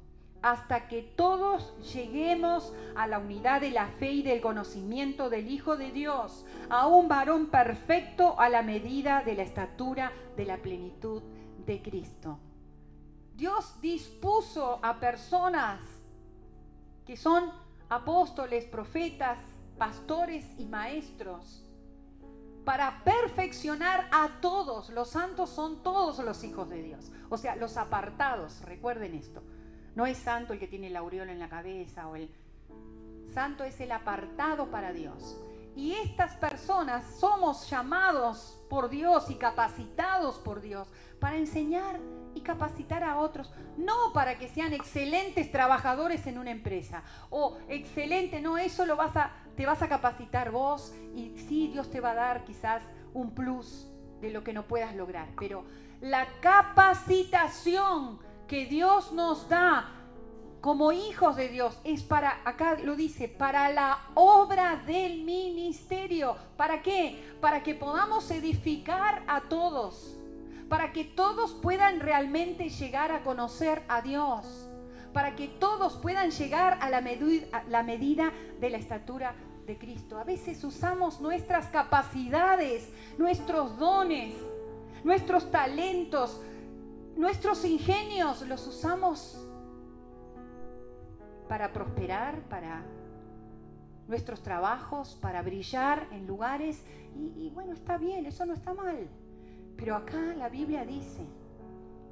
[0.45, 5.75] hasta que todos lleguemos a la unidad de la fe y del conocimiento del Hijo
[5.75, 11.23] de Dios, a un varón perfecto a la medida de la estatura de la plenitud
[11.65, 12.37] de Cristo.
[13.33, 15.81] Dios dispuso a personas
[17.07, 17.51] que son
[17.89, 19.39] apóstoles, profetas,
[19.79, 21.65] pastores y maestros
[22.63, 24.91] para perfeccionar a todos.
[24.91, 29.41] Los santos son todos los hijos de Dios, o sea, los apartados, recuerden esto
[29.95, 32.29] no es santo el que tiene el aureola en la cabeza o el
[33.33, 35.37] santo es el apartado para Dios.
[35.75, 40.87] Y estas personas somos llamados por Dios y capacitados por Dios
[41.19, 41.99] para enseñar
[42.33, 48.39] y capacitar a otros, no para que sean excelentes trabajadores en una empresa o excelente,
[48.41, 52.11] no, eso lo vas a te vas a capacitar vos y sí Dios te va
[52.11, 53.87] a dar quizás un plus
[54.19, 55.63] de lo que no puedas lograr, pero
[56.01, 59.91] la capacitación que Dios nos da
[60.61, 66.35] como hijos de Dios es para, acá lo dice, para la obra del ministerio.
[66.57, 67.35] ¿Para qué?
[67.39, 70.17] Para que podamos edificar a todos.
[70.67, 74.67] Para que todos puedan realmente llegar a conocer a Dios.
[75.13, 79.35] Para que todos puedan llegar a la, a la medida de la estatura
[79.67, 80.17] de Cristo.
[80.17, 84.33] A veces usamos nuestras capacidades, nuestros dones,
[85.03, 86.41] nuestros talentos,
[87.15, 89.41] nuestros ingenios los usamos
[91.47, 92.83] para prosperar, para
[94.07, 96.83] nuestros trabajos, para brillar en lugares.
[97.15, 99.07] Y, bueno, está bien, eso no está mal.
[99.77, 101.25] Pero acá la Biblia dice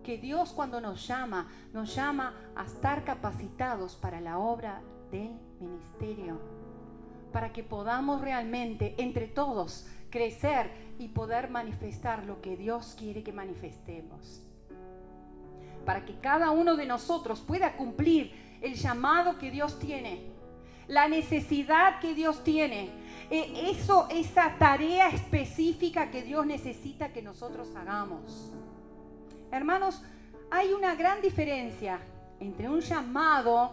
[0.04, 6.40] que Dios cuando nos llama, nos llama a estar capacitados para la obra del ministerio,
[7.32, 13.34] para que podamos realmente entre todos crecer y poder manifestar lo que Dios quiere que
[13.34, 14.44] manifestemos
[15.86, 20.32] para que cada uno de nosotros pueda cumplir el llamado que Dios tiene,
[20.88, 22.90] la necesidad que Dios tiene,
[23.30, 28.52] e, eso, esa tarea específica que Dios necesita que nosotros hagamos.
[29.52, 30.04] Hermanos,
[30.50, 32.00] hay una gran diferencia
[32.40, 33.72] entre un llamado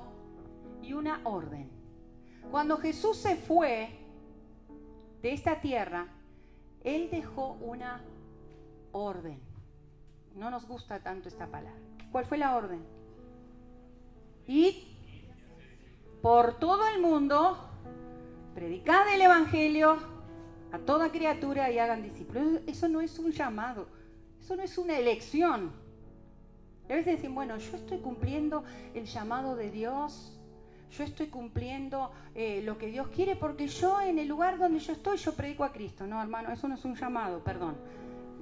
[0.83, 1.70] y una orden.
[2.51, 3.90] Cuando Jesús se fue
[5.23, 6.07] de esta tierra,
[6.83, 8.03] Él dejó una
[8.92, 9.40] orden.
[10.35, 11.79] No nos gusta tanto esta palabra.
[12.12, 12.81] ¿Cuál fue la orden?
[14.46, 14.88] Y
[16.23, 17.57] por todo el mundo,
[18.55, 19.99] predicad el Evangelio
[20.73, 22.61] a toda criatura y hagan discípulos.
[22.66, 23.87] Eso no es un llamado,
[24.40, 25.73] eso no es una elección.
[26.88, 30.37] a veces dicen, bueno, yo estoy cumpliendo el llamado de Dios,
[30.90, 34.92] yo estoy cumpliendo eh, lo que Dios quiere porque yo en el lugar donde yo
[34.92, 36.06] estoy, yo predico a Cristo.
[36.06, 37.77] No, hermano, eso no es un llamado, perdón.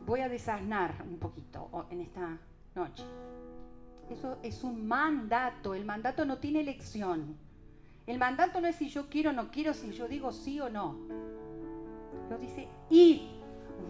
[0.07, 2.39] Voy a desasnar un poquito en esta
[2.75, 3.05] noche.
[4.11, 5.75] Eso es un mandato.
[5.75, 7.37] El mandato no tiene elección.
[8.07, 10.71] El mandato no es si yo quiero o no quiero, si yo digo sí o
[10.71, 10.97] no.
[12.31, 13.29] Lo dice, y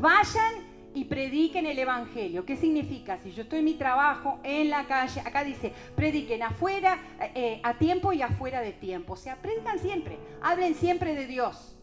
[0.01, 0.55] vayan
[0.95, 2.45] y prediquen el Evangelio.
[2.45, 3.19] ¿Qué significa?
[3.19, 6.99] Si yo estoy en mi trabajo, en la calle, acá dice, prediquen afuera,
[7.35, 9.13] eh, a tiempo y afuera de tiempo.
[9.13, 11.77] O sea, predican siempre, hablen siempre de Dios.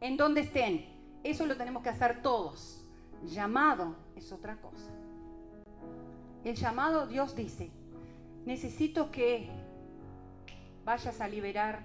[0.00, 0.98] En donde estén.
[1.22, 2.84] Eso lo tenemos que hacer todos.
[3.24, 4.97] Llamado es otra cosa.
[6.44, 7.70] El llamado, Dios dice,
[8.46, 9.48] necesito que
[10.84, 11.82] vayas a liberar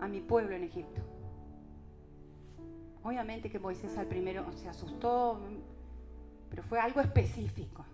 [0.00, 1.00] a mi pueblo en Egipto.
[3.04, 5.40] Obviamente que Moisés al primero se asustó,
[6.50, 7.84] pero fue algo específico.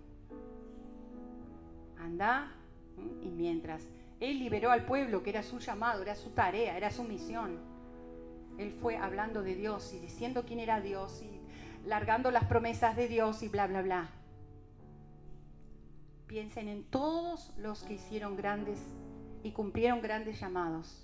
[1.99, 2.51] Anda
[3.21, 3.83] y mientras
[4.19, 7.57] él liberó al pueblo, que era su llamado, era su tarea, era su misión,
[8.59, 13.07] él fue hablando de Dios y diciendo quién era Dios y largando las promesas de
[13.07, 14.09] Dios y bla, bla, bla.
[16.29, 18.77] Piensen en todos los que hicieron grandes
[19.41, 21.03] y cumplieron grandes llamados.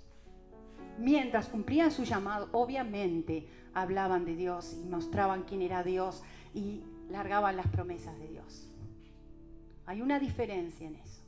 [1.00, 6.22] Mientras cumplían su llamado, obviamente hablaban de Dios y mostraban quién era Dios
[6.54, 8.70] y largaban las promesas de Dios.
[9.88, 11.24] Hay una diferencia en eso.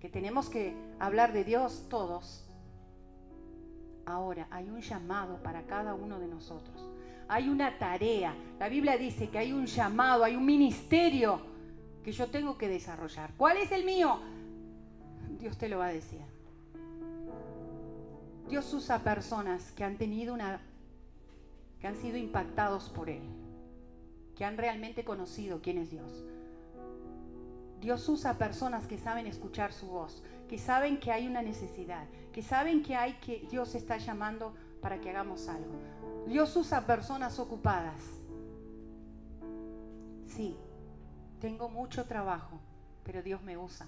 [0.00, 2.48] Que tenemos que hablar de Dios todos.
[4.06, 6.88] Ahora, hay un llamado para cada uno de nosotros.
[7.28, 8.34] Hay una tarea.
[8.58, 11.51] La Biblia dice que hay un llamado, hay un ministerio
[12.02, 13.32] que yo tengo que desarrollar.
[13.36, 14.18] ¿Cuál es el mío?
[15.38, 16.20] Dios te lo va a decir.
[18.48, 20.60] Dios usa personas que han tenido una
[21.80, 23.22] que han sido impactados por él,
[24.36, 26.24] que han realmente conocido quién es Dios.
[27.80, 32.40] Dios usa personas que saben escuchar su voz, que saben que hay una necesidad, que
[32.40, 35.74] saben que hay que Dios está llamando para que hagamos algo.
[36.28, 38.04] Dios usa personas ocupadas.
[40.26, 40.56] Sí,
[41.42, 42.58] tengo mucho trabajo,
[43.04, 43.86] pero Dios me usa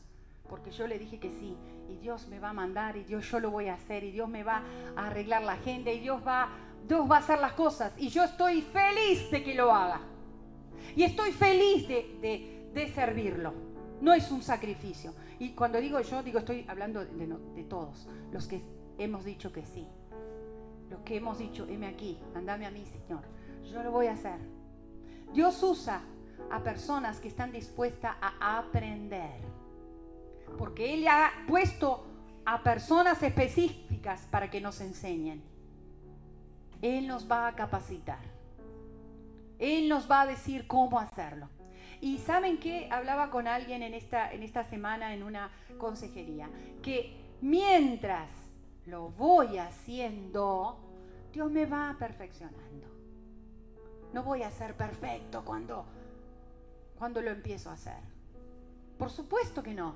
[0.49, 1.57] porque yo le dije que sí,
[1.89, 4.29] y Dios me va a mandar, y Dios yo lo voy a hacer, y Dios
[4.29, 4.63] me va
[4.95, 6.49] a arreglar la agenda, y Dios va,
[6.87, 10.01] Dios va a hacer las cosas, y yo estoy feliz de que lo haga.
[10.95, 13.55] Y estoy feliz de, de, servirlo.
[14.01, 15.15] No es un sacrificio.
[15.39, 18.63] Y cuando digo yo, digo, estoy hablando de, de todos, los que
[18.99, 19.87] hemos dicho que sí.
[20.91, 23.23] Los que hemos dicho, heme aquí, andame a mí, Señor.
[23.73, 24.39] Yo lo voy a hacer.
[25.33, 26.03] Dios usa
[26.51, 29.55] a personas que están dispuestas a aprender
[30.57, 32.05] porque Él ha puesto
[32.45, 35.43] a personas específicas para que nos enseñen.
[36.83, 38.21] Él nos va a capacitar.
[39.59, 41.49] Él nos va a decir cómo hacerlo.
[42.01, 46.51] Y saben que hablaba con alguien en esta, en esta semana en una consejería,
[46.83, 48.29] que mientras
[48.87, 50.79] lo voy haciendo,
[51.33, 52.89] Dios me va perfeccionando.
[54.13, 55.87] No voy a ser perfecto cuando,
[57.05, 58.01] cuando lo empiezo a hacer.
[58.97, 59.95] Por supuesto que no.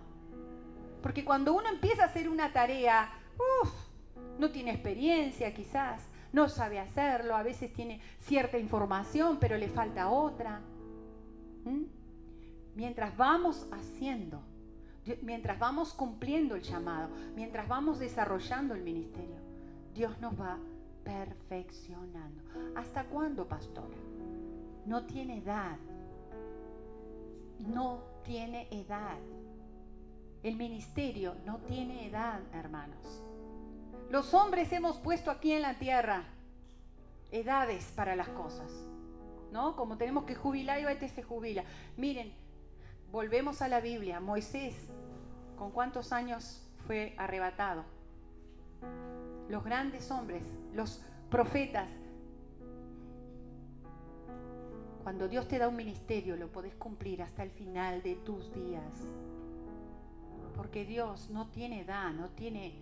[1.03, 3.11] Porque cuando uno empieza a hacer una tarea,
[4.39, 6.03] no tiene experiencia quizás,
[6.35, 10.61] no sabe hacerlo, a veces tiene cierta información, pero le falta otra.
[12.75, 14.43] Mientras vamos haciendo,
[15.23, 19.39] mientras vamos cumpliendo el llamado, mientras vamos desarrollando el ministerio,
[19.95, 20.59] Dios nos va
[21.05, 22.43] perfeccionando.
[22.77, 23.97] ¿Hasta cuándo, pastora?
[24.85, 25.79] No tiene edad.
[27.59, 29.19] No tiene edad.
[30.43, 33.23] El ministerio no tiene edad, hermanos.
[34.11, 36.25] Los hombres hemos puesto aquí en la tierra
[37.31, 38.71] edades para las cosas.
[39.53, 39.77] ¿No?
[39.77, 41.65] Como tenemos que jubilar y este se jubila.
[41.97, 42.33] Miren,
[43.11, 44.21] volvemos a la Biblia.
[44.21, 44.75] Moisés,
[45.57, 47.85] ¿con cuántos años fue arrebatado?
[49.49, 50.43] Los grandes hombres,
[50.75, 51.89] los profetas.
[55.03, 59.07] Cuando Dios te da un ministerio, lo podés cumplir hasta el final de tus días.
[60.57, 62.75] Porque Dios no tiene edad, no tiene...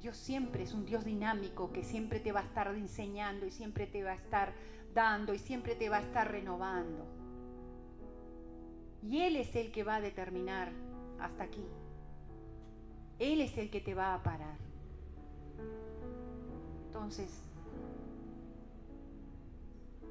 [0.00, 3.86] Dios siempre es un Dios dinámico que siempre te va a estar enseñando y siempre
[3.86, 4.52] te va a estar
[4.94, 7.04] dando y siempre te va a estar renovando.
[9.02, 10.70] Y Él es el que va a determinar
[11.18, 11.64] hasta aquí.
[13.18, 14.56] Él es el que te va a parar.
[16.86, 17.42] Entonces,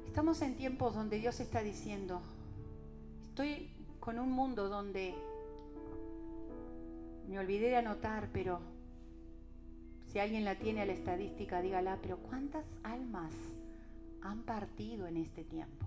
[0.08, 2.20] estamos en tiempos donde Dios está diciendo,
[3.28, 5.14] estoy con un mundo donde
[7.28, 8.58] me olvidé de anotar, pero
[10.10, 13.32] si alguien la tiene a la estadística, dígala, pero ¿cuántas almas
[14.22, 15.86] han partido en este tiempo?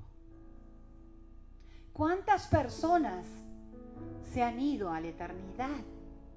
[1.91, 3.25] ¿Cuántas personas
[4.31, 5.81] se han ido a la eternidad?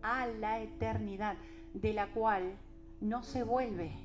[0.02, 1.36] A la eternidad,
[1.74, 2.56] de la cual
[3.00, 4.03] no se vuelve.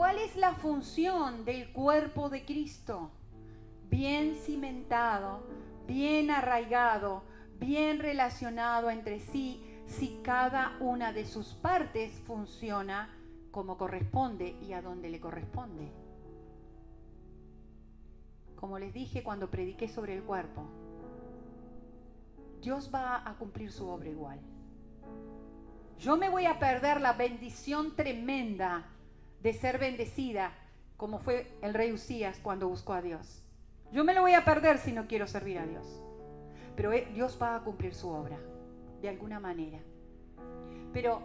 [0.00, 3.10] ¿Cuál es la función del cuerpo de Cristo?
[3.90, 5.42] Bien cimentado,
[5.86, 7.22] bien arraigado,
[7.58, 13.14] bien relacionado entre sí si cada una de sus partes funciona
[13.50, 15.92] como corresponde y a donde le corresponde.
[18.56, 20.62] Como les dije cuando prediqué sobre el cuerpo,
[22.62, 24.40] Dios va a cumplir su obra igual.
[25.98, 28.89] Yo me voy a perder la bendición tremenda
[29.42, 30.52] de ser bendecida
[30.96, 33.42] como fue el rey Usías cuando buscó a Dios.
[33.92, 35.86] Yo me lo voy a perder si no quiero servir a Dios.
[36.76, 38.38] pero eh, Dios va a cumplir su obra,
[39.02, 39.78] de alguna manera.
[40.92, 41.22] Pero,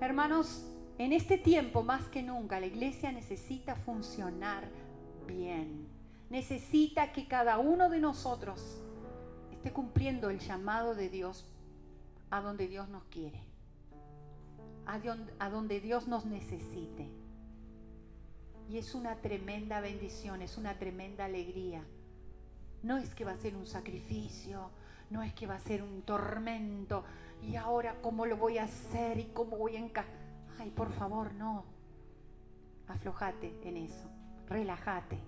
[0.00, 0.64] hermanos,
[0.98, 4.68] en este tiempo más que nunca la iglesia necesita funcionar
[5.26, 5.88] bien.
[6.30, 8.80] Necesita que cada uno de nosotros
[9.52, 11.46] esté cumpliendo el llamado de Dios
[12.30, 13.40] a donde Dios nos quiere,
[14.86, 17.08] a donde Dios nos necesite.
[18.68, 21.82] Y es una tremenda bendición, es una tremenda alegría.
[22.82, 24.70] No es que va a ser un sacrificio,
[25.10, 27.04] no es que va a ser un tormento.
[27.42, 29.18] Y ahora, ¿cómo lo voy a hacer?
[29.18, 30.10] ¿Y cómo voy a encajar?
[30.58, 31.64] Ay, por favor, no.
[32.88, 34.10] Aflojate en eso.
[34.48, 35.18] Relájate.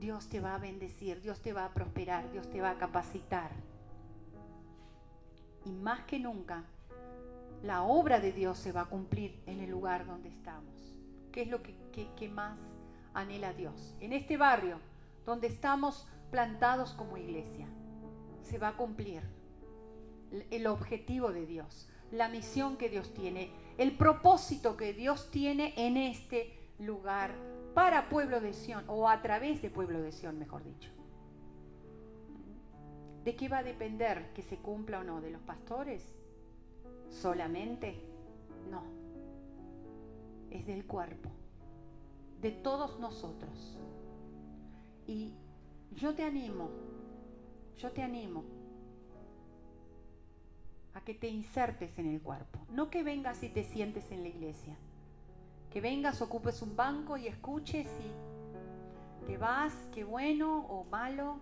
[0.00, 3.50] Dios te va a bendecir, Dios te va a prosperar, Dios te va a capacitar.
[5.64, 6.64] Y más que nunca,
[7.62, 10.93] la obra de Dios se va a cumplir en el lugar donde estamos.
[11.34, 12.56] ¿Qué es lo que, más
[13.12, 13.96] anhela Dios?
[13.98, 14.78] En este barrio
[15.26, 17.66] donde estamos plantados como iglesia,
[18.40, 19.20] se va a cumplir
[20.52, 25.96] el objetivo de Dios, la misión que Dios tiene, el propósito que Dios tiene en
[25.96, 27.34] este lugar
[27.74, 30.92] para Pueblo de Sión, o a través de Pueblo de Sión, mejor dicho.
[33.24, 35.20] ¿De qué va a depender que se cumpla o no?
[35.20, 36.14] ¿De los pastores?
[37.08, 38.00] ¿Solamente?
[38.70, 39.03] No
[40.54, 41.30] es del cuerpo,
[42.40, 43.78] de todos nosotros.
[45.06, 45.34] Y
[45.96, 46.70] yo te animo,
[47.76, 48.44] yo te animo
[50.94, 52.60] a que te insertes en el cuerpo.
[52.70, 54.76] No que vengas y te sientes en la iglesia.
[55.70, 61.40] Que vengas, ocupes un banco y escuches y te vas, qué bueno o malo,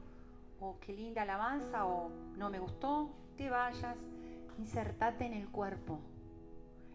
[0.59, 3.99] o qué linda alabanza, o no me gustó, te vayas.
[4.59, 5.99] Insertate en el cuerpo.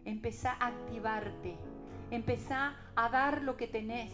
[0.04, 1.58] Empezá a activarte
[2.10, 4.12] Empezá a dar lo que tenés.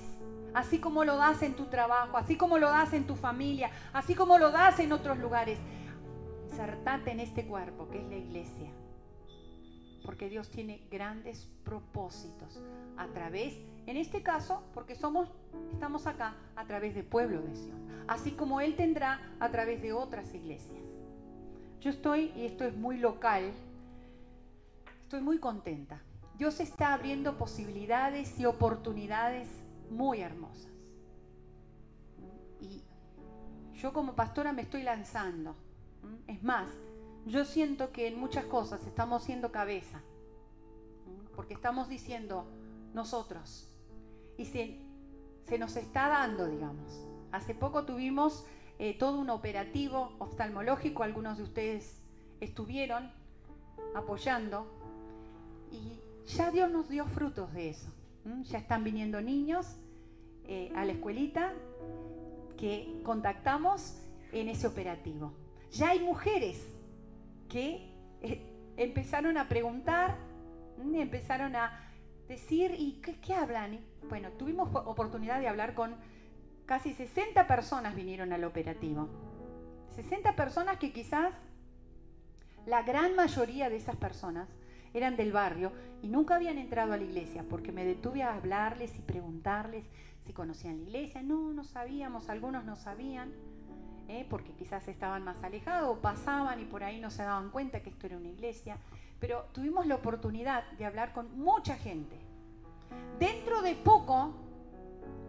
[0.52, 4.14] Así como lo das en tu trabajo, así como lo das en tu familia, así
[4.14, 5.58] como lo das en otros lugares.
[6.48, 8.70] Insertate en este cuerpo que es la iglesia.
[10.04, 12.62] Porque Dios tiene grandes propósitos
[12.96, 15.28] a través, en este caso, porque somos,
[15.72, 18.04] estamos acá a través del pueblo de Sion.
[18.06, 20.82] Así como Él tendrá a través de otras iglesias.
[21.80, 23.52] Yo estoy, y esto es muy local,
[25.02, 26.00] estoy muy contenta
[26.36, 29.48] Dios está abriendo posibilidades y oportunidades
[29.90, 30.72] muy hermosas.
[32.60, 32.82] Y
[33.74, 35.54] yo como pastora me estoy lanzando.
[36.26, 36.68] Es más,
[37.26, 40.02] yo siento que en muchas cosas estamos siendo cabeza.
[41.36, 42.46] Porque estamos diciendo
[42.94, 43.68] nosotros.
[44.36, 44.80] Y se,
[45.46, 47.06] se nos está dando, digamos.
[47.30, 48.44] Hace poco tuvimos
[48.80, 52.02] eh, todo un operativo oftalmológico, algunos de ustedes
[52.40, 53.12] estuvieron
[53.94, 54.66] apoyando.
[55.70, 57.92] Y ya Dios nos dio frutos de eso.
[58.44, 59.76] Ya están viniendo niños
[60.46, 61.52] eh, a la escuelita
[62.56, 63.98] que contactamos
[64.32, 65.32] en ese operativo.
[65.72, 66.74] Ya hay mujeres
[67.48, 68.40] que eh,
[68.76, 70.16] empezaron a preguntar,
[70.94, 71.80] empezaron a
[72.28, 73.80] decir, ¿y qué, hablan?
[74.08, 75.94] bueno, tuvimos oportunidad de hablar con
[76.66, 79.08] casi 60 personas vinieron al operativo.
[79.94, 81.34] 60 personas que quizás
[82.66, 84.48] la gran mayoría de esas personas
[84.94, 85.72] eran del barrio
[86.02, 89.84] y nunca habían entrado a la iglesia porque me detuve a hablarles y preguntarles
[90.24, 91.22] si conocían la iglesia.
[91.22, 93.32] No, no sabíamos, algunos no sabían,
[94.08, 94.26] ¿eh?
[94.30, 98.06] porque quizás estaban más alejados, pasaban y por ahí no se daban cuenta que esto
[98.06, 98.78] era una iglesia.
[99.20, 102.16] Pero tuvimos la oportunidad de hablar con mucha gente.
[103.18, 104.34] Dentro de poco,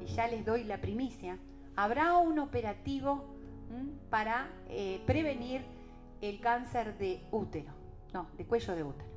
[0.01, 1.37] y ya les doy la primicia,
[1.75, 3.25] habrá un operativo
[4.09, 5.61] para eh, prevenir
[6.21, 7.71] el cáncer de útero,
[8.13, 9.14] no, de cuello de útero.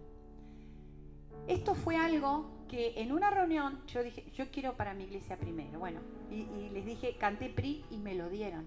[1.48, 5.78] Esto fue algo que en una reunión yo dije, yo quiero para mi iglesia primero.
[5.78, 8.66] Bueno, y, les dije, canté PRI y me lo dieron.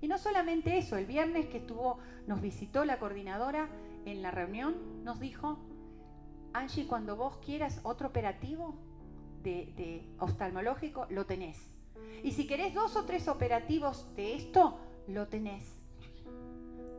[0.00, 3.68] Y no solamente eso, el viernes que estuvo, nos visitó la coordinadora
[4.06, 5.58] en la reunión, nos dijo,
[6.54, 8.74] Angie, cuando vos quieras otro operativo
[9.42, 11.70] de, de oftalmológico, lo tenés.
[12.22, 15.78] Y si querés dos o tres operativos de esto, lo tenés.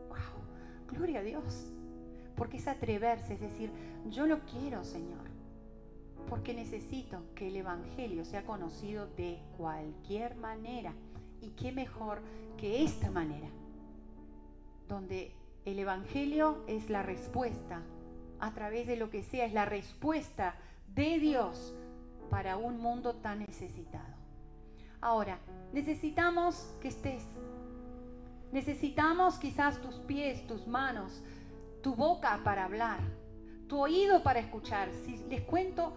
[0.10, 0.96] ¡Wow!
[0.96, 1.75] Gloria a Dios
[2.36, 3.72] porque es atreverse, es decir,
[4.10, 5.26] yo lo quiero, Señor,
[6.28, 10.94] porque necesito que el Evangelio sea conocido de cualquier manera.
[11.42, 12.22] Y qué mejor
[12.58, 13.50] que esta manera,
[14.88, 15.32] donde
[15.66, 17.82] el Evangelio es la respuesta,
[18.40, 20.56] a través de lo que sea, es la respuesta
[20.96, 21.76] de Dios
[22.30, 24.16] para un mundo tan necesitado.
[25.02, 25.40] Ahora,
[25.74, 27.24] necesitamos que estés.
[28.52, 31.22] Necesitamos quizás tus pies, tus manos,
[31.86, 32.98] tu boca para hablar,
[33.68, 34.90] tu oído para escuchar.
[34.92, 35.94] Si les cuento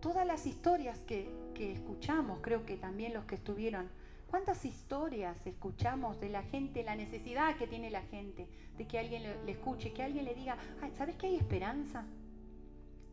[0.00, 3.88] todas las historias que, escuchamos, creo que también los que estuvieron
[4.26, 8.46] ¿Cuántas historias escuchamos de la gente, la necesidad que tiene la gente,
[8.76, 10.58] de que alguien le, escuche, que alguien le diga,
[10.98, 12.04] ¿sabes que hay esperanza?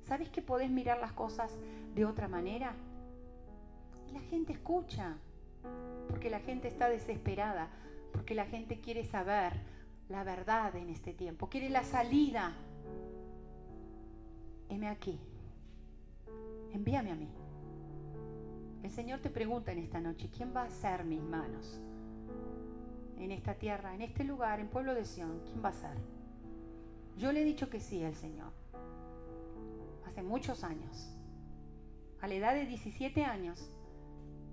[0.04, 1.56] ¿Sabes que podés mirar las cosas
[1.96, 2.76] de otra manera?
[4.12, 5.16] La gente escucha,
[6.10, 7.70] porque la gente está desesperada,
[8.12, 9.54] porque la gente quiere saber
[10.10, 12.53] la verdad en este tiempo, quiere la salida.
[14.70, 15.20] Heme aquí,
[16.74, 17.30] envíame a mí.
[18.84, 21.82] El Señor te pregunta en esta noche, ¿quién va a ser mis manos?
[23.18, 25.97] En esta tierra, en este lugar, en pueblo de Sión, ¿quién va a ser?
[27.18, 28.51] Yo le he dicho que sí al Señor
[30.06, 31.10] hace muchos años.
[32.22, 33.72] A la edad de 17 años,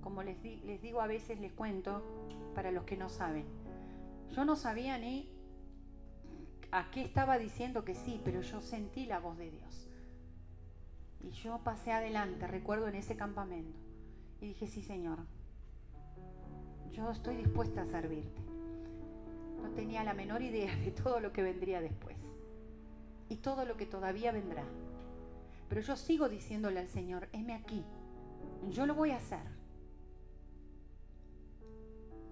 [0.00, 2.02] como les, les digo a veces, les cuento
[2.54, 3.44] para los que no saben.
[4.30, 5.31] Yo no sabía ni
[6.72, 9.88] a qué estaba diciendo que sí, pero yo sentí la voz de Dios.
[11.20, 13.78] Y yo pasé adelante, recuerdo en ese campamento.
[14.40, 15.18] Y dije, sí, Señor,
[16.90, 18.40] yo estoy dispuesta a servirte.
[19.62, 22.16] No tenía la menor idea de todo lo que vendría después.
[23.28, 24.64] Y todo lo que todavía vendrá.
[25.68, 27.84] Pero yo sigo diciéndole al Señor, heme aquí,
[28.70, 29.44] yo lo voy a hacer.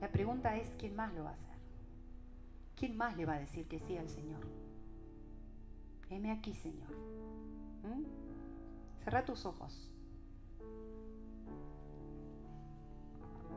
[0.01, 1.50] La pregunta es, ¿quién más lo va a hacer?
[2.81, 4.41] ¿Quién más le va a decir que sí al Señor?
[6.09, 6.89] Heme aquí, Señor.
[7.83, 8.05] ¿Mm?
[9.05, 9.93] Cerra tus ojos.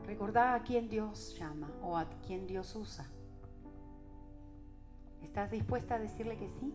[0.04, 3.06] Recordá a quién Dios llama o a quién Dios usa.
[5.22, 6.74] ¿Estás dispuesta a decirle que sí?